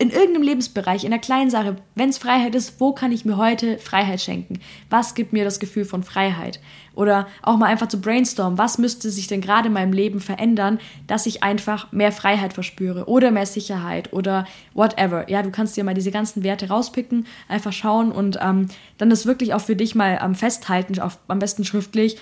in 0.03 0.11
irgendeinem 0.11 0.43
Lebensbereich, 0.43 1.05
in 1.05 1.13
einer 1.13 1.23
kleinen 1.23 1.49
Sache, 1.49 1.77
wenn 1.95 2.09
es 2.09 2.19
Freiheit 2.19 2.57
ist, 2.57 2.81
wo 2.81 2.93
kann 2.93 3.13
ich 3.13 3.25
mir 3.25 3.37
heute 3.37 3.79
Freiheit 3.79 4.21
schenken? 4.21 4.59
Was 4.91 5.15
gibt 5.15 5.33
mir 5.33 5.45
das 5.45 5.61
Gefühl 5.61 5.85
von 5.85 6.03
Freiheit? 6.03 6.59
Oder 6.97 7.29
auch 7.41 7.57
mal 7.57 7.67
einfach 7.67 7.87
zu 7.87 8.01
brainstormen, 8.01 8.59
was 8.59 8.79
müsste 8.79 9.13
sich 9.13 9.29
denn 9.29 9.41
gerade 9.41 9.69
in 9.69 9.75
meinem 9.75 9.93
Leben 9.93 10.19
verändern, 10.19 10.81
dass 11.07 11.27
ich 11.27 11.45
einfach 11.45 11.93
mehr 11.93 12.11
Freiheit 12.11 12.53
verspüre 12.53 13.05
oder 13.07 13.31
mehr 13.31 13.47
Sicherheit 13.47 14.13
oder 14.13 14.45
whatever. 14.75 15.31
Ja, 15.31 15.41
du 15.41 15.53
kannst 15.53 15.77
dir 15.77 15.85
mal 15.85 15.95
diese 15.95 16.11
ganzen 16.11 16.43
Werte 16.43 16.69
rauspicken, 16.69 17.25
einfach 17.47 17.73
schauen 17.73 18.11
und 18.11 18.41
ähm, 18.43 18.67
dann 18.99 19.09
das 19.09 19.25
wirklich 19.25 19.55
auch 19.55 19.61
für 19.61 19.77
dich 19.77 19.95
mal 19.95 20.19
ähm, 20.21 20.35
festhalten, 20.35 20.99
auf, 20.99 21.21
am 21.29 21.39
besten 21.39 21.65
schriftlich 21.65 22.17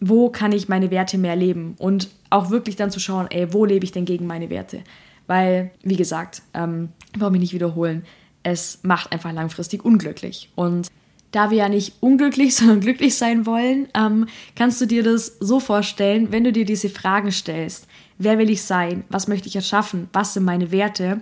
wo 0.00 0.28
kann 0.28 0.52
ich 0.52 0.68
meine 0.68 0.90
Werte 0.90 1.16
mehr 1.16 1.36
leben 1.36 1.76
und 1.78 2.10
auch 2.28 2.50
wirklich 2.50 2.76
dann 2.76 2.90
zu 2.90 3.00
schauen, 3.00 3.26
ey, 3.30 3.54
wo 3.54 3.64
lebe 3.64 3.84
ich 3.84 3.92
denn 3.92 4.04
gegen 4.04 4.26
meine 4.26 4.50
Werte? 4.50 4.82
Weil, 5.26 5.70
wie 5.82 5.96
gesagt, 5.96 6.42
ähm, 6.52 6.90
warum 7.16 7.34
ich 7.34 7.40
nicht 7.40 7.54
wiederholen, 7.54 8.04
es 8.42 8.80
macht 8.82 9.12
einfach 9.12 9.32
langfristig 9.32 9.84
unglücklich. 9.84 10.50
Und 10.54 10.88
da 11.30 11.50
wir 11.50 11.58
ja 11.58 11.68
nicht 11.68 11.94
unglücklich, 12.00 12.54
sondern 12.56 12.80
glücklich 12.80 13.16
sein 13.16 13.46
wollen, 13.46 13.88
ähm, 13.94 14.26
kannst 14.54 14.80
du 14.80 14.86
dir 14.86 15.02
das 15.02 15.36
so 15.40 15.60
vorstellen, 15.60 16.30
wenn 16.30 16.44
du 16.44 16.52
dir 16.52 16.64
diese 16.64 16.88
Fragen 16.88 17.32
stellst, 17.32 17.86
wer 18.18 18.38
will 18.38 18.50
ich 18.50 18.62
sein, 18.62 19.04
was 19.08 19.28
möchte 19.28 19.48
ich 19.48 19.56
erschaffen, 19.56 20.08
was 20.12 20.34
sind 20.34 20.44
meine 20.44 20.70
Werte, 20.70 21.20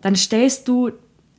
dann 0.00 0.16
stellst 0.16 0.68
du 0.68 0.90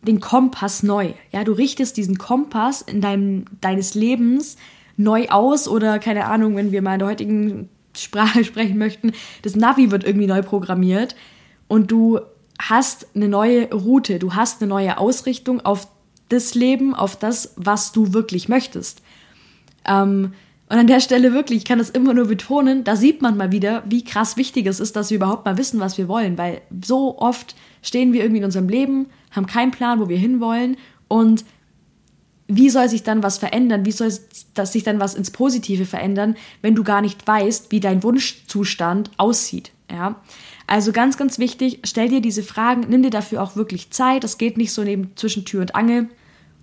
den 0.02 0.20
Kompass 0.20 0.84
neu. 0.84 1.14
Ja, 1.32 1.44
du 1.44 1.54
richtest 1.54 1.96
diesen 1.96 2.18
Kompass 2.18 2.82
in 2.82 3.00
deinem, 3.00 3.46
deines 3.62 3.94
Lebens 3.94 4.58
neu 4.98 5.30
aus 5.30 5.68
oder 5.68 5.98
keine 6.00 6.26
Ahnung, 6.26 6.56
wenn 6.56 6.72
wir 6.72 6.82
mal 6.82 6.94
in 6.94 7.00
der 7.00 7.08
heutigen 7.08 7.70
Sprache 7.96 8.44
sprechen 8.44 8.78
möchten, 8.78 9.14
das 9.44 9.56
Navi 9.56 9.92
wird 9.92 10.04
irgendwie 10.04 10.28
neu 10.28 10.42
programmiert 10.42 11.16
und 11.74 11.90
du 11.90 12.20
hast 12.60 13.08
eine 13.16 13.28
neue 13.28 13.74
Route, 13.74 14.20
du 14.20 14.36
hast 14.36 14.62
eine 14.62 14.70
neue 14.70 15.00
Ausrichtung 15.00 15.60
auf 15.62 15.88
das 16.30 16.54
Leben, 16.54 16.94
auf 16.94 17.16
das, 17.16 17.56
was 17.56 17.92
du 17.92 18.14
wirklich 18.14 18.48
möchtest. 18.48 19.02
Ähm, 19.84 20.34
und 20.70 20.78
an 20.78 20.86
der 20.86 21.00
Stelle 21.00 21.34
wirklich, 21.34 21.58
ich 21.58 21.66
kann 21.66 21.80
das 21.80 21.90
immer 21.90 22.14
nur 22.14 22.28
betonen, 22.28 22.84
da 22.84 22.96
sieht 22.96 23.24
man 23.24 23.38
mal 23.38 23.52
wieder, 23.52 23.82
wie 23.88 24.04
krass 24.04 24.38
wichtig 24.38 24.68
es 24.68 24.80
ist, 24.80 24.96
dass 24.96 25.10
wir 25.10 25.18
überhaupt 25.18 25.46
mal 25.46 25.58
wissen, 25.58 25.80
was 25.80 25.98
wir 25.98 26.08
wollen, 26.08 26.38
weil 26.38 26.62
so 26.86 27.18
oft 27.18 27.56
stehen 27.82 28.14
wir 28.14 28.22
irgendwie 28.22 28.42
in 28.42 28.46
unserem 28.46 28.70
Leben, 28.70 29.08
haben 29.32 29.48
keinen 29.48 29.72
Plan, 29.72 30.00
wo 30.00 30.08
wir 30.10 30.18
hinwollen 30.18 30.78
und 31.08 31.44
wie 32.48 32.70
soll 32.70 32.88
sich 32.88 33.02
dann 33.02 33.24
was 33.24 33.40
verändern? 33.40 33.84
Wie 33.84 33.92
soll 33.92 34.12
sich 34.12 34.84
dann 34.84 35.00
was 35.00 35.16
ins 35.16 35.32
Positive 35.32 35.86
verändern, 35.86 36.36
wenn 36.62 36.76
du 36.76 36.84
gar 36.84 37.02
nicht 37.02 37.26
weißt, 37.26 37.72
wie 37.72 37.80
dein 37.80 38.04
Wunschzustand 38.04 39.10
aussieht? 39.18 39.72
Ja. 39.90 40.22
Also 40.68 40.92
ganz, 40.92 41.18
ganz 41.18 41.40
wichtig, 41.40 41.80
stell 41.84 42.10
dir 42.10 42.22
diese 42.22 42.44
Fragen, 42.44 42.86
nimm 42.90 43.04
dir 43.04 43.10
dafür 43.10 43.44
auch 43.44 43.56
wirklich 43.56 43.92
Zeit. 43.92 44.24
Das 44.24 44.38
geht 44.38 44.58
nicht 44.58 44.74
so 44.74 44.84
neben 44.84 45.16
zwischen 45.16 45.46
Tür 45.46 45.62
und 45.62 45.76
Angel 45.76 46.10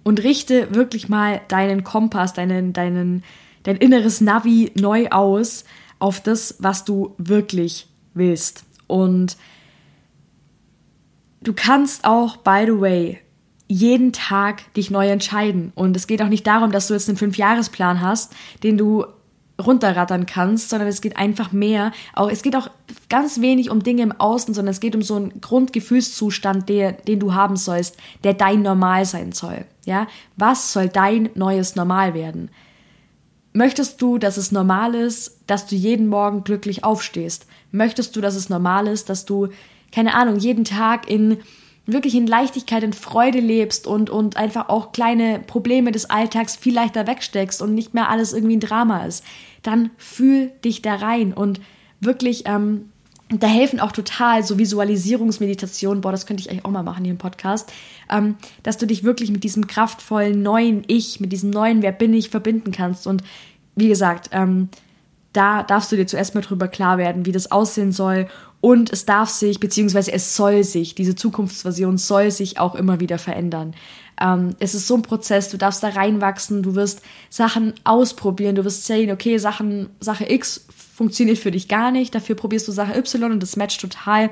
und 0.03 0.23
richte 0.23 0.75
wirklich 0.75 1.09
mal 1.09 1.41
deinen 1.49 1.85
Kompass, 1.85 2.33
deinen, 2.33 2.73
deinen, 2.73 3.23
dein 3.63 3.77
inneres 3.77 4.21
Navi 4.21 4.73
neu 4.75 5.09
aus 5.11 5.65
auf 5.99 6.21
das, 6.23 6.57
was 6.59 6.85
du 6.85 7.15
wirklich 7.19 7.89
willst. 8.15 8.65
Und 8.87 9.37
du 11.43 11.53
kannst 11.53 12.05
auch, 12.05 12.39
by 12.39 12.65
the 12.67 12.81
way, 12.81 13.19
jeden 13.69 14.13
Tag 14.13 14.73
dich 14.75 14.91
neu 14.91 15.09
entscheiden. 15.09 15.73
Und 15.77 15.95
es 15.97 16.07
geht 16.07 16.23
auch 16.23 16.29
nicht 16.29 16.47
darum, 16.47 16.73
dass 16.73 16.89
du 16.89 16.95
jetzt 16.95 17.09
einen 17.09 17.19
Fünfjahresplan 17.19 18.01
hast, 18.01 18.35
den 18.65 18.77
du 18.77 19.05
runterrattern 19.61 20.27
kannst, 20.27 20.71
sondern 20.71 20.89
es 20.89 21.01
geht 21.01 21.17
einfach 21.17 21.53
mehr. 21.53 21.93
Auch, 22.15 22.31
es 22.31 22.43
geht 22.43 22.57
auch 22.57 22.69
ganz 23.09 23.41
wenig 23.41 23.71
um 23.71 23.83
Dinge 23.83 24.03
im 24.03 24.13
Außen, 24.13 24.55
sondern 24.55 24.73
es 24.73 24.81
geht 24.81 24.95
um 24.95 25.03
so 25.03 25.17
einen 25.17 25.41
Grundgefühlszustand, 25.41 26.69
der, 26.69 26.93
den 26.93 27.21
du 27.21 27.35
haben 27.35 27.57
sollst, 27.57 27.97
der 28.25 28.35
dein 28.35 28.63
Normal 28.63 29.05
sein 29.05 29.33
soll. 29.33 29.65
Ja, 29.85 30.07
was 30.37 30.73
soll 30.73 30.89
dein 30.89 31.31
neues 31.35 31.77
Normal 31.77 32.15
werden? 32.15 32.51
Möchtest 33.53 34.01
du, 34.01 34.19
dass 34.19 34.37
es 34.37 34.53
normal 34.53 34.95
ist, 34.95 35.41
dass 35.49 35.67
du 35.67 35.75
jeden 35.75 36.07
Morgen 36.07 36.45
glücklich 36.45 36.85
aufstehst? 36.85 37.47
Möchtest 37.73 38.15
du, 38.15 38.21
dass 38.21 38.37
es 38.37 38.49
normal 38.49 38.87
ist, 38.87 39.09
dass 39.09 39.25
du, 39.25 39.49
keine 39.93 40.15
Ahnung, 40.15 40.37
jeden 40.37 40.65
Tag 40.65 41.11
in 41.11 41.39
wirklich 41.93 42.15
in 42.15 42.27
Leichtigkeit, 42.27 42.83
in 42.83 42.93
Freude 42.93 43.41
lebst 43.41 43.87
und, 43.87 44.11
und 44.11 44.37
einfach 44.37 44.69
auch 44.69 44.93
kleine 44.93 45.39
Probleme 45.39 45.93
des 45.93 46.09
Alltags 46.09 46.57
viel 46.57 46.75
leichter 46.75 47.07
wegsteckst 47.07 47.63
und 47.63 47.75
nicht 47.75 47.95
mehr 47.95 48.09
alles 48.09 48.33
irgendwie 48.33 48.57
ein 48.57 48.61
Drama 48.61 49.05
ist, 49.05 49.25
dann 49.63 49.91
fühl 49.97 50.53
dich 50.65 50.83
da 50.83 50.97
rein 50.97 51.33
und 51.33 51.61
wirklich, 52.01 52.45
ähm, 52.47 52.91
da 53.29 53.47
helfen 53.47 53.79
auch 53.79 53.93
total 53.93 54.43
so 54.43 54.59
Visualisierungsmeditationen, 54.59 56.01
boah, 56.01 56.11
das 56.11 56.27
könnte 56.27 56.41
ich 56.41 56.51
eigentlich 56.51 56.65
auch 56.65 56.71
mal 56.71 56.83
machen 56.83 57.05
hier 57.05 57.13
im 57.13 57.19
Podcast, 57.19 57.73
ähm, 58.11 58.37
dass 58.63 58.77
du 58.77 58.87
dich 58.87 59.05
wirklich 59.05 59.31
mit 59.31 59.45
diesem 59.45 59.67
kraftvollen 59.67 60.43
neuen 60.43 60.83
Ich, 60.89 61.21
mit 61.21 61.33
diesem 61.33 61.51
neuen 61.51 61.83
Wer 61.83 61.93
bin 61.93 62.13
ich 62.13 62.31
verbinden 62.31 62.73
kannst. 62.73 63.07
Und 63.07 63.23
wie 63.77 63.89
gesagt, 63.89 64.31
ähm, 64.33 64.69
da 65.33 65.63
darfst 65.63 65.93
du 65.93 65.97
dir 65.97 66.07
zuerst 66.07 66.35
mal 66.35 66.41
drüber 66.41 66.69
klar 66.69 66.99
werden, 66.99 67.27
wie 67.27 67.33
das 67.33 67.53
aussehen 67.53 67.93
soll 67.93 68.29
und 68.61 68.93
es 68.93 69.07
darf 69.07 69.31
sich, 69.31 69.59
beziehungsweise 69.59 70.13
es 70.13 70.37
soll 70.37 70.65
sich, 70.65 70.95
diese 70.95 71.15
Zukunftsversion 71.15 71.97
soll 71.97 72.31
sich 72.31 72.59
auch 72.59 72.75
immer 72.75 73.01
wieder 73.01 73.19
verändern. 73.19 73.75
Ähm, 74.21 74.55
es 74.59 74.75
ist 74.75 74.87
so 74.87 74.97
ein 74.97 75.03
Prozess, 75.03 75.49
du 75.49 75.57
darfst 75.57 75.83
da 75.83 75.89
reinwachsen, 75.89 76.63
du 76.63 76.75
wirst 76.75 77.01
Sachen 77.31 77.73
ausprobieren, 77.85 78.57
du 78.57 78.65
wirst 78.65 78.85
sehen, 78.85 79.11
okay, 79.11 79.39
Sachen, 79.39 79.89
Sache 80.01 80.31
X 80.31 80.67
funktioniert 80.95 81.39
für 81.39 81.51
dich 81.51 81.69
gar 81.69 81.91
nicht, 81.91 82.15
dafür 82.15 82.35
probierst 82.37 82.69
du 82.69 82.73
Sache 82.73 82.99
Y 82.99 83.33
und 83.33 83.43
das 83.43 83.57
matcht 83.57 83.81
total. 83.81 84.31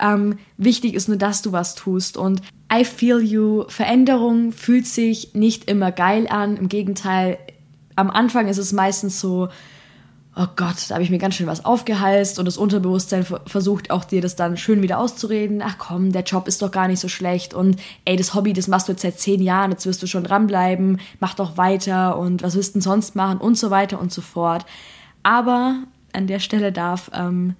Ähm, 0.00 0.38
wichtig 0.56 0.94
ist 0.94 1.08
nur, 1.08 1.18
dass 1.18 1.42
du 1.42 1.52
was 1.52 1.74
tust. 1.74 2.16
Und 2.16 2.40
I 2.72 2.84
feel 2.84 3.20
you, 3.20 3.64
Veränderung 3.68 4.52
fühlt 4.52 4.86
sich 4.86 5.34
nicht 5.34 5.68
immer 5.68 5.92
geil 5.92 6.26
an. 6.28 6.56
Im 6.56 6.68
Gegenteil, 6.68 7.38
am 7.96 8.10
Anfang 8.10 8.48
ist 8.48 8.58
es 8.58 8.72
meistens 8.72 9.20
so, 9.20 9.48
oh 10.38 10.46
Gott, 10.54 10.76
da 10.88 10.94
habe 10.94 11.02
ich 11.02 11.10
mir 11.10 11.18
ganz 11.18 11.34
schön 11.34 11.48
was 11.48 11.64
aufgehalst 11.64 12.38
und 12.38 12.44
das 12.44 12.56
Unterbewusstsein 12.56 13.26
versucht 13.46 13.90
auch 13.90 14.04
dir 14.04 14.22
das 14.22 14.36
dann 14.36 14.56
schön 14.56 14.82
wieder 14.82 14.98
auszureden. 15.00 15.62
Ach 15.64 15.78
komm, 15.78 16.12
der 16.12 16.22
Job 16.22 16.46
ist 16.46 16.62
doch 16.62 16.70
gar 16.70 16.86
nicht 16.86 17.00
so 17.00 17.08
schlecht 17.08 17.54
und 17.54 17.76
ey, 18.04 18.16
das 18.16 18.34
Hobby, 18.34 18.52
das 18.52 18.68
machst 18.68 18.86
du 18.86 18.92
jetzt 18.92 19.02
seit 19.02 19.18
zehn 19.18 19.42
Jahren, 19.42 19.72
jetzt 19.72 19.84
wirst 19.84 20.00
du 20.00 20.06
schon 20.06 20.22
dranbleiben, 20.22 21.00
mach 21.18 21.34
doch 21.34 21.56
weiter 21.56 22.16
und 22.16 22.42
was 22.42 22.54
wirst 22.54 22.70
du 22.70 22.72
denn 22.74 22.82
sonst 22.82 23.16
machen 23.16 23.38
und 23.38 23.58
so 23.58 23.70
weiter 23.70 24.00
und 24.00 24.12
so 24.12 24.22
fort. 24.22 24.64
Aber 25.24 25.82
an 26.12 26.28
der 26.28 26.38
Stelle 26.38 26.70
darf, 26.70 27.10
ähm, 27.12 27.56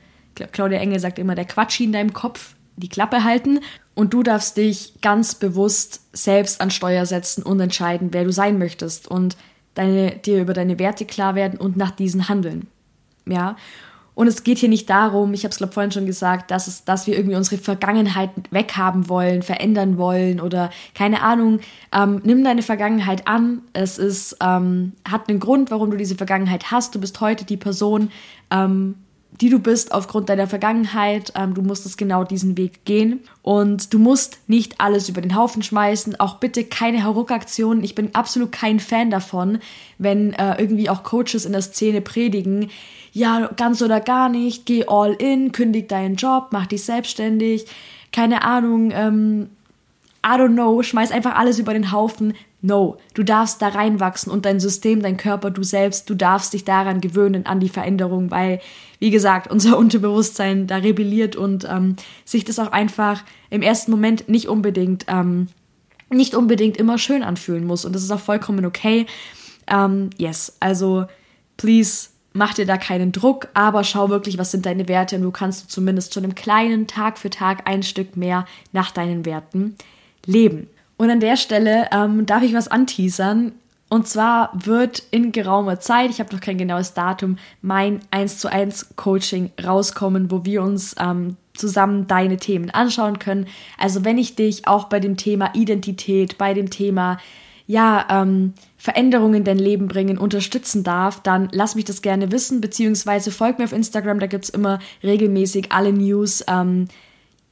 Claudia 0.52 0.78
Engel 0.78 1.00
sagt 1.00 1.18
immer, 1.18 1.34
der 1.34 1.46
Quatsch 1.46 1.80
in 1.80 1.92
deinem 1.92 2.12
Kopf 2.12 2.54
die 2.76 2.88
Klappe 2.88 3.24
halten 3.24 3.58
und 3.96 4.14
du 4.14 4.22
darfst 4.22 4.56
dich 4.56 5.00
ganz 5.02 5.34
bewusst 5.34 6.02
selbst 6.12 6.60
an 6.60 6.70
Steuer 6.70 7.06
setzen 7.06 7.42
und 7.42 7.58
entscheiden, 7.58 8.10
wer 8.12 8.22
du 8.22 8.30
sein 8.30 8.56
möchtest 8.56 9.08
und 9.08 9.36
deine, 9.78 10.16
dir 10.16 10.42
über 10.42 10.52
deine 10.52 10.78
Werte 10.78 11.04
klar 11.04 11.34
werden 11.34 11.58
und 11.58 11.76
nach 11.76 11.92
diesen 11.92 12.28
handeln. 12.28 12.66
Ja. 13.26 13.56
Und 14.14 14.26
es 14.26 14.42
geht 14.42 14.58
hier 14.58 14.68
nicht 14.68 14.90
darum, 14.90 15.32
ich 15.32 15.44
habe 15.44 15.52
es 15.52 15.58
glaube 15.58 15.72
vorhin 15.72 15.92
schon 15.92 16.04
gesagt, 16.04 16.50
dass, 16.50 16.66
es, 16.66 16.84
dass 16.84 17.06
wir 17.06 17.16
irgendwie 17.16 17.36
unsere 17.36 17.56
Vergangenheit 17.56 18.30
weghaben 18.50 19.08
wollen, 19.08 19.42
verändern 19.42 19.96
wollen 19.96 20.40
oder 20.40 20.70
keine 20.92 21.22
Ahnung. 21.22 21.60
Ähm, 21.92 22.20
nimm 22.24 22.42
deine 22.42 22.62
Vergangenheit 22.62 23.28
an. 23.28 23.62
Es 23.74 23.96
ist, 23.96 24.36
ähm, 24.42 24.94
hat 25.08 25.28
einen 25.28 25.38
Grund, 25.38 25.70
warum 25.70 25.92
du 25.92 25.96
diese 25.96 26.16
Vergangenheit 26.16 26.72
hast. 26.72 26.96
Du 26.96 27.00
bist 27.00 27.20
heute 27.20 27.44
die 27.44 27.56
Person, 27.56 28.10
ähm, 28.50 28.96
die 29.32 29.50
du 29.50 29.58
bist 29.58 29.92
aufgrund 29.92 30.28
deiner 30.28 30.46
Vergangenheit. 30.46 31.32
Ähm, 31.36 31.54
du 31.54 31.62
musstest 31.62 31.98
genau 31.98 32.24
diesen 32.24 32.56
Weg 32.56 32.84
gehen 32.84 33.20
und 33.42 33.92
du 33.92 33.98
musst 33.98 34.38
nicht 34.48 34.80
alles 34.80 35.08
über 35.08 35.20
den 35.20 35.36
Haufen 35.36 35.62
schmeißen. 35.62 36.18
Auch 36.18 36.36
bitte 36.36 36.64
keine 36.64 37.04
Hauruck-Aktionen. 37.04 37.84
Ich 37.84 37.94
bin 37.94 38.14
absolut 38.14 38.52
kein 38.52 38.80
Fan 38.80 39.10
davon, 39.10 39.58
wenn 39.98 40.32
äh, 40.32 40.60
irgendwie 40.60 40.90
auch 40.90 41.02
Coaches 41.02 41.44
in 41.44 41.52
der 41.52 41.62
Szene 41.62 42.00
predigen. 42.00 42.70
Ja, 43.12 43.50
ganz 43.56 43.80
oder 43.82 44.00
gar 44.00 44.28
nicht, 44.28 44.66
geh 44.66 44.84
all 44.86 45.14
in, 45.14 45.52
kündig 45.52 45.88
deinen 45.88 46.16
Job, 46.16 46.48
mach 46.50 46.66
dich 46.66 46.84
selbstständig. 46.84 47.66
Keine 48.12 48.44
Ahnung, 48.44 48.90
ähm, 48.92 49.50
I 50.24 50.30
don't 50.30 50.54
know, 50.54 50.82
schmeiß 50.82 51.10
einfach 51.10 51.36
alles 51.36 51.58
über 51.58 51.72
den 51.72 51.92
Haufen. 51.92 52.34
No, 52.60 52.96
du 53.14 53.22
darfst 53.22 53.62
da 53.62 53.68
reinwachsen 53.68 54.32
und 54.32 54.44
dein 54.44 54.58
System, 54.58 55.00
dein 55.00 55.16
Körper, 55.16 55.50
du 55.50 55.62
selbst, 55.62 56.10
du 56.10 56.14
darfst 56.16 56.52
dich 56.52 56.64
daran 56.64 57.00
gewöhnen, 57.00 57.46
an 57.46 57.60
die 57.60 57.68
Veränderung, 57.68 58.32
weil, 58.32 58.60
wie 58.98 59.10
gesagt, 59.10 59.48
unser 59.48 59.78
Unterbewusstsein 59.78 60.66
da 60.66 60.76
rebelliert 60.76 61.36
und 61.36 61.68
ähm, 61.70 61.94
sich 62.24 62.44
das 62.44 62.58
auch 62.58 62.72
einfach 62.72 63.22
im 63.50 63.62
ersten 63.62 63.92
Moment 63.92 64.28
nicht 64.28 64.48
unbedingt, 64.48 65.04
ähm, 65.06 65.46
nicht 66.10 66.34
unbedingt 66.34 66.76
immer 66.78 66.98
schön 66.98 67.22
anfühlen 67.22 67.64
muss. 67.64 67.84
Und 67.84 67.94
das 67.94 68.02
ist 68.02 68.10
auch 68.10 68.18
vollkommen 68.18 68.64
okay. 68.64 69.06
Ähm, 69.68 70.10
yes, 70.16 70.56
also 70.58 71.06
please 71.56 72.08
mach 72.32 72.54
dir 72.54 72.66
da 72.66 72.76
keinen 72.76 73.12
Druck, 73.12 73.48
aber 73.54 73.84
schau 73.84 74.08
wirklich, 74.08 74.36
was 74.36 74.50
sind 74.50 74.66
deine 74.66 74.88
Werte 74.88 75.16
und 75.16 75.22
du 75.22 75.30
kannst 75.30 75.70
zumindest 75.70 76.12
schon 76.12 76.24
im 76.24 76.34
Kleinen 76.34 76.88
Tag 76.88 77.18
für 77.18 77.30
Tag 77.30 77.68
ein 77.68 77.84
Stück 77.84 78.16
mehr 78.16 78.46
nach 78.72 78.90
deinen 78.90 79.24
Werten 79.24 79.76
leben. 80.26 80.68
Und 80.98 81.10
an 81.10 81.20
der 81.20 81.36
Stelle 81.36 81.88
ähm, 81.92 82.26
darf 82.26 82.42
ich 82.42 82.52
was 82.52 82.68
anteasern. 82.68 83.52
Und 83.88 84.06
zwar 84.06 84.50
wird 84.52 85.02
in 85.10 85.32
geraumer 85.32 85.80
Zeit, 85.80 86.10
ich 86.10 86.20
habe 86.20 86.34
noch 86.34 86.42
kein 86.42 86.58
genaues 86.58 86.92
Datum, 86.92 87.38
mein 87.62 88.00
1 88.10 88.38
zu 88.38 88.52
1 88.52 88.96
Coaching 88.96 89.50
rauskommen, 89.64 90.30
wo 90.30 90.44
wir 90.44 90.62
uns 90.62 90.94
ähm, 91.00 91.36
zusammen 91.54 92.06
deine 92.06 92.36
Themen 92.36 92.68
anschauen 92.70 93.18
können. 93.18 93.46
Also 93.78 94.04
wenn 94.04 94.18
ich 94.18 94.36
dich 94.36 94.66
auch 94.68 94.84
bei 94.84 95.00
dem 95.00 95.16
Thema 95.16 95.54
Identität, 95.54 96.36
bei 96.36 96.52
dem 96.52 96.68
Thema 96.68 97.18
ja, 97.66 98.06
ähm, 98.10 98.54
Veränderungen 98.76 99.34
in 99.34 99.44
dein 99.44 99.58
Leben 99.58 99.88
bringen, 99.88 100.18
unterstützen 100.18 100.84
darf, 100.84 101.22
dann 101.22 101.48
lass 101.52 101.74
mich 101.74 101.84
das 101.84 102.02
gerne 102.02 102.32
wissen, 102.32 102.60
beziehungsweise 102.60 103.30
folg 103.30 103.58
mir 103.58 103.66
auf 103.66 103.72
Instagram, 103.72 104.20
da 104.20 104.26
gibt 104.26 104.44
es 104.44 104.50
immer 104.50 104.78
regelmäßig 105.02 105.70
alle 105.70 105.92
News. 105.92 106.44
Ähm, 106.48 106.88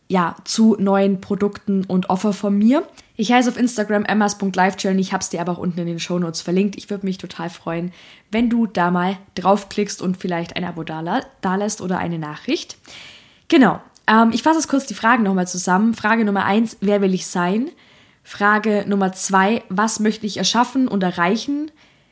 ja, 0.08 0.36
zu 0.44 0.76
neuen 0.78 1.20
Produkten 1.20 1.84
und 1.84 2.10
Offer 2.10 2.32
von 2.32 2.56
mir. 2.56 2.86
Ich 3.16 3.32
heiße 3.32 3.48
auf 3.48 3.56
Instagram 3.56 4.04
emmas.lifejourney, 4.04 5.00
ich 5.00 5.12
habe 5.12 5.22
es 5.22 5.30
dir 5.30 5.40
aber 5.40 5.52
auch 5.52 5.58
unten 5.58 5.80
in 5.80 5.86
den 5.86 5.98
Show 5.98 6.18
Notes 6.18 6.42
verlinkt. 6.42 6.76
Ich 6.76 6.90
würde 6.90 7.06
mich 7.06 7.18
total 7.18 7.50
freuen, 7.50 7.92
wenn 8.30 8.50
du 8.50 8.66
da 8.66 8.90
mal 8.90 9.16
draufklickst 9.34 10.02
und 10.02 10.16
vielleicht 10.16 10.56
ein 10.56 10.64
Abo 10.64 10.84
da, 10.84 11.22
da 11.40 11.56
lässt 11.56 11.80
oder 11.80 11.98
eine 11.98 12.18
Nachricht. 12.18 12.76
Genau, 13.48 13.80
ähm, 14.06 14.30
ich 14.32 14.42
fasse 14.42 14.58
es 14.58 14.68
kurz 14.68 14.86
die 14.86 14.94
Fragen 14.94 15.22
nochmal 15.22 15.48
zusammen. 15.48 15.94
Frage 15.94 16.24
Nummer 16.24 16.44
eins, 16.44 16.76
wer 16.80 17.00
will 17.00 17.14
ich 17.14 17.26
sein? 17.26 17.70
Frage 18.22 18.84
Nummer 18.86 19.12
zwei, 19.12 19.62
was 19.68 20.00
möchte 20.00 20.26
ich 20.26 20.36
erschaffen 20.36 20.88
und 20.88 21.02
erreichen? 21.02 21.70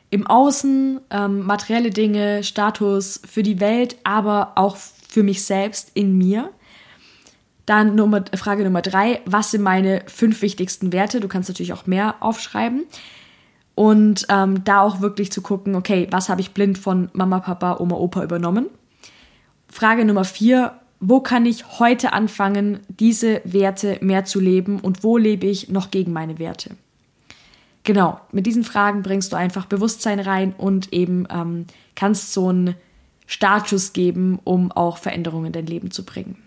Im 0.09 0.27
Außen, 0.27 1.01
ähm, 1.09 1.45
materielle 1.45 1.89
Dinge, 1.89 2.43
Status 2.43 3.21
für 3.27 3.43
die 3.43 3.59
Welt, 3.59 3.97
aber 4.03 4.53
auch 4.55 4.77
für 4.77 5.23
mich 5.23 5.43
selbst 5.43 5.91
in 5.93 6.17
mir. 6.17 6.51
Dann 7.65 7.95
Nummer, 7.95 8.23
Frage 8.35 8.63
Nummer 8.63 8.81
drei, 8.81 9.21
was 9.25 9.51
sind 9.51 9.63
meine 9.63 10.03
fünf 10.07 10.41
wichtigsten 10.41 10.93
Werte? 10.93 11.19
Du 11.19 11.27
kannst 11.27 11.49
natürlich 11.49 11.73
auch 11.73 11.87
mehr 11.87 12.15
aufschreiben. 12.19 12.83
Und 13.73 14.25
ähm, 14.29 14.63
da 14.63 14.81
auch 14.81 15.01
wirklich 15.01 15.31
zu 15.31 15.41
gucken, 15.41 15.75
okay, 15.75 16.07
was 16.09 16.29
habe 16.29 16.41
ich 16.41 16.51
blind 16.51 16.77
von 16.77 17.09
Mama, 17.13 17.39
Papa, 17.39 17.77
Oma, 17.79 17.95
Opa 17.95 18.23
übernommen? 18.23 18.67
Frage 19.67 20.05
Nummer 20.05 20.23
vier, 20.23 20.79
wo 21.01 21.19
kann 21.19 21.45
ich 21.45 21.79
heute 21.79 22.13
anfangen, 22.13 22.79
diese 22.87 23.41
Werte 23.43 23.97
mehr 24.01 24.23
zu 24.23 24.39
leben 24.39 24.79
und 24.79 25.03
wo 25.03 25.17
lebe 25.17 25.47
ich 25.47 25.69
noch 25.69 25.91
gegen 25.91 26.13
meine 26.13 26.39
Werte? 26.39 26.71
Genau, 27.83 28.19
mit 28.31 28.45
diesen 28.45 28.63
Fragen 28.63 29.03
bringst 29.03 29.33
du 29.33 29.35
einfach 29.35 29.65
Bewusstsein 29.65 30.19
rein 30.19 30.55
und 30.57 30.93
eben 30.93 31.27
ähm, 31.29 31.65
kannst 31.95 32.33
so 32.33 32.47
einen 32.47 32.75
Status 33.27 33.93
geben, 33.93 34.39
um 34.43 34.71
auch 34.71 34.97
Veränderungen 34.97 35.47
in 35.47 35.53
dein 35.53 35.67
Leben 35.67 35.91
zu 35.91 36.05
bringen. 36.05 36.44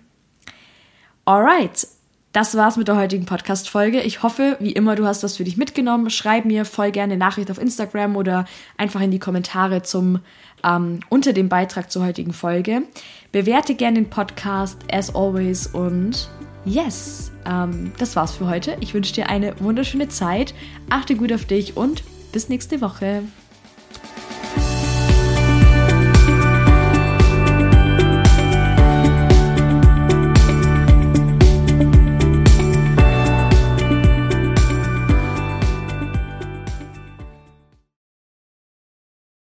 Alright, 1.28 1.86
das 2.32 2.56
war's 2.56 2.78
mit 2.78 2.88
der 2.88 2.96
heutigen 2.96 3.26
Podcast-Folge. 3.26 4.00
Ich 4.00 4.22
hoffe, 4.22 4.56
wie 4.60 4.72
immer, 4.72 4.96
du 4.96 5.04
hast 5.04 5.22
was 5.22 5.36
für 5.36 5.44
dich 5.44 5.58
mitgenommen. 5.58 6.08
Schreib 6.08 6.46
mir 6.46 6.64
voll 6.64 6.90
gerne 6.90 7.12
eine 7.12 7.22
Nachricht 7.22 7.50
auf 7.50 7.60
Instagram 7.60 8.16
oder 8.16 8.46
einfach 8.78 9.02
in 9.02 9.10
die 9.10 9.18
Kommentare 9.18 9.82
zum 9.82 10.20
ähm, 10.64 11.00
unter 11.10 11.34
dem 11.34 11.50
Beitrag 11.50 11.92
zur 11.92 12.06
heutigen 12.06 12.32
Folge. 12.32 12.84
Bewerte 13.30 13.74
gerne 13.74 13.96
den 14.00 14.08
Podcast 14.08 14.78
as 14.90 15.14
always 15.14 15.66
und 15.66 16.30
yes, 16.64 17.30
ähm, 17.44 17.92
das 17.98 18.16
war's 18.16 18.32
für 18.32 18.48
heute. 18.48 18.78
Ich 18.80 18.94
wünsche 18.94 19.12
dir 19.12 19.28
eine 19.28 19.60
wunderschöne 19.60 20.08
Zeit. 20.08 20.54
Achte 20.88 21.14
gut 21.14 21.30
auf 21.30 21.44
dich 21.44 21.76
und 21.76 22.04
bis 22.32 22.48
nächste 22.48 22.80
Woche. 22.80 23.22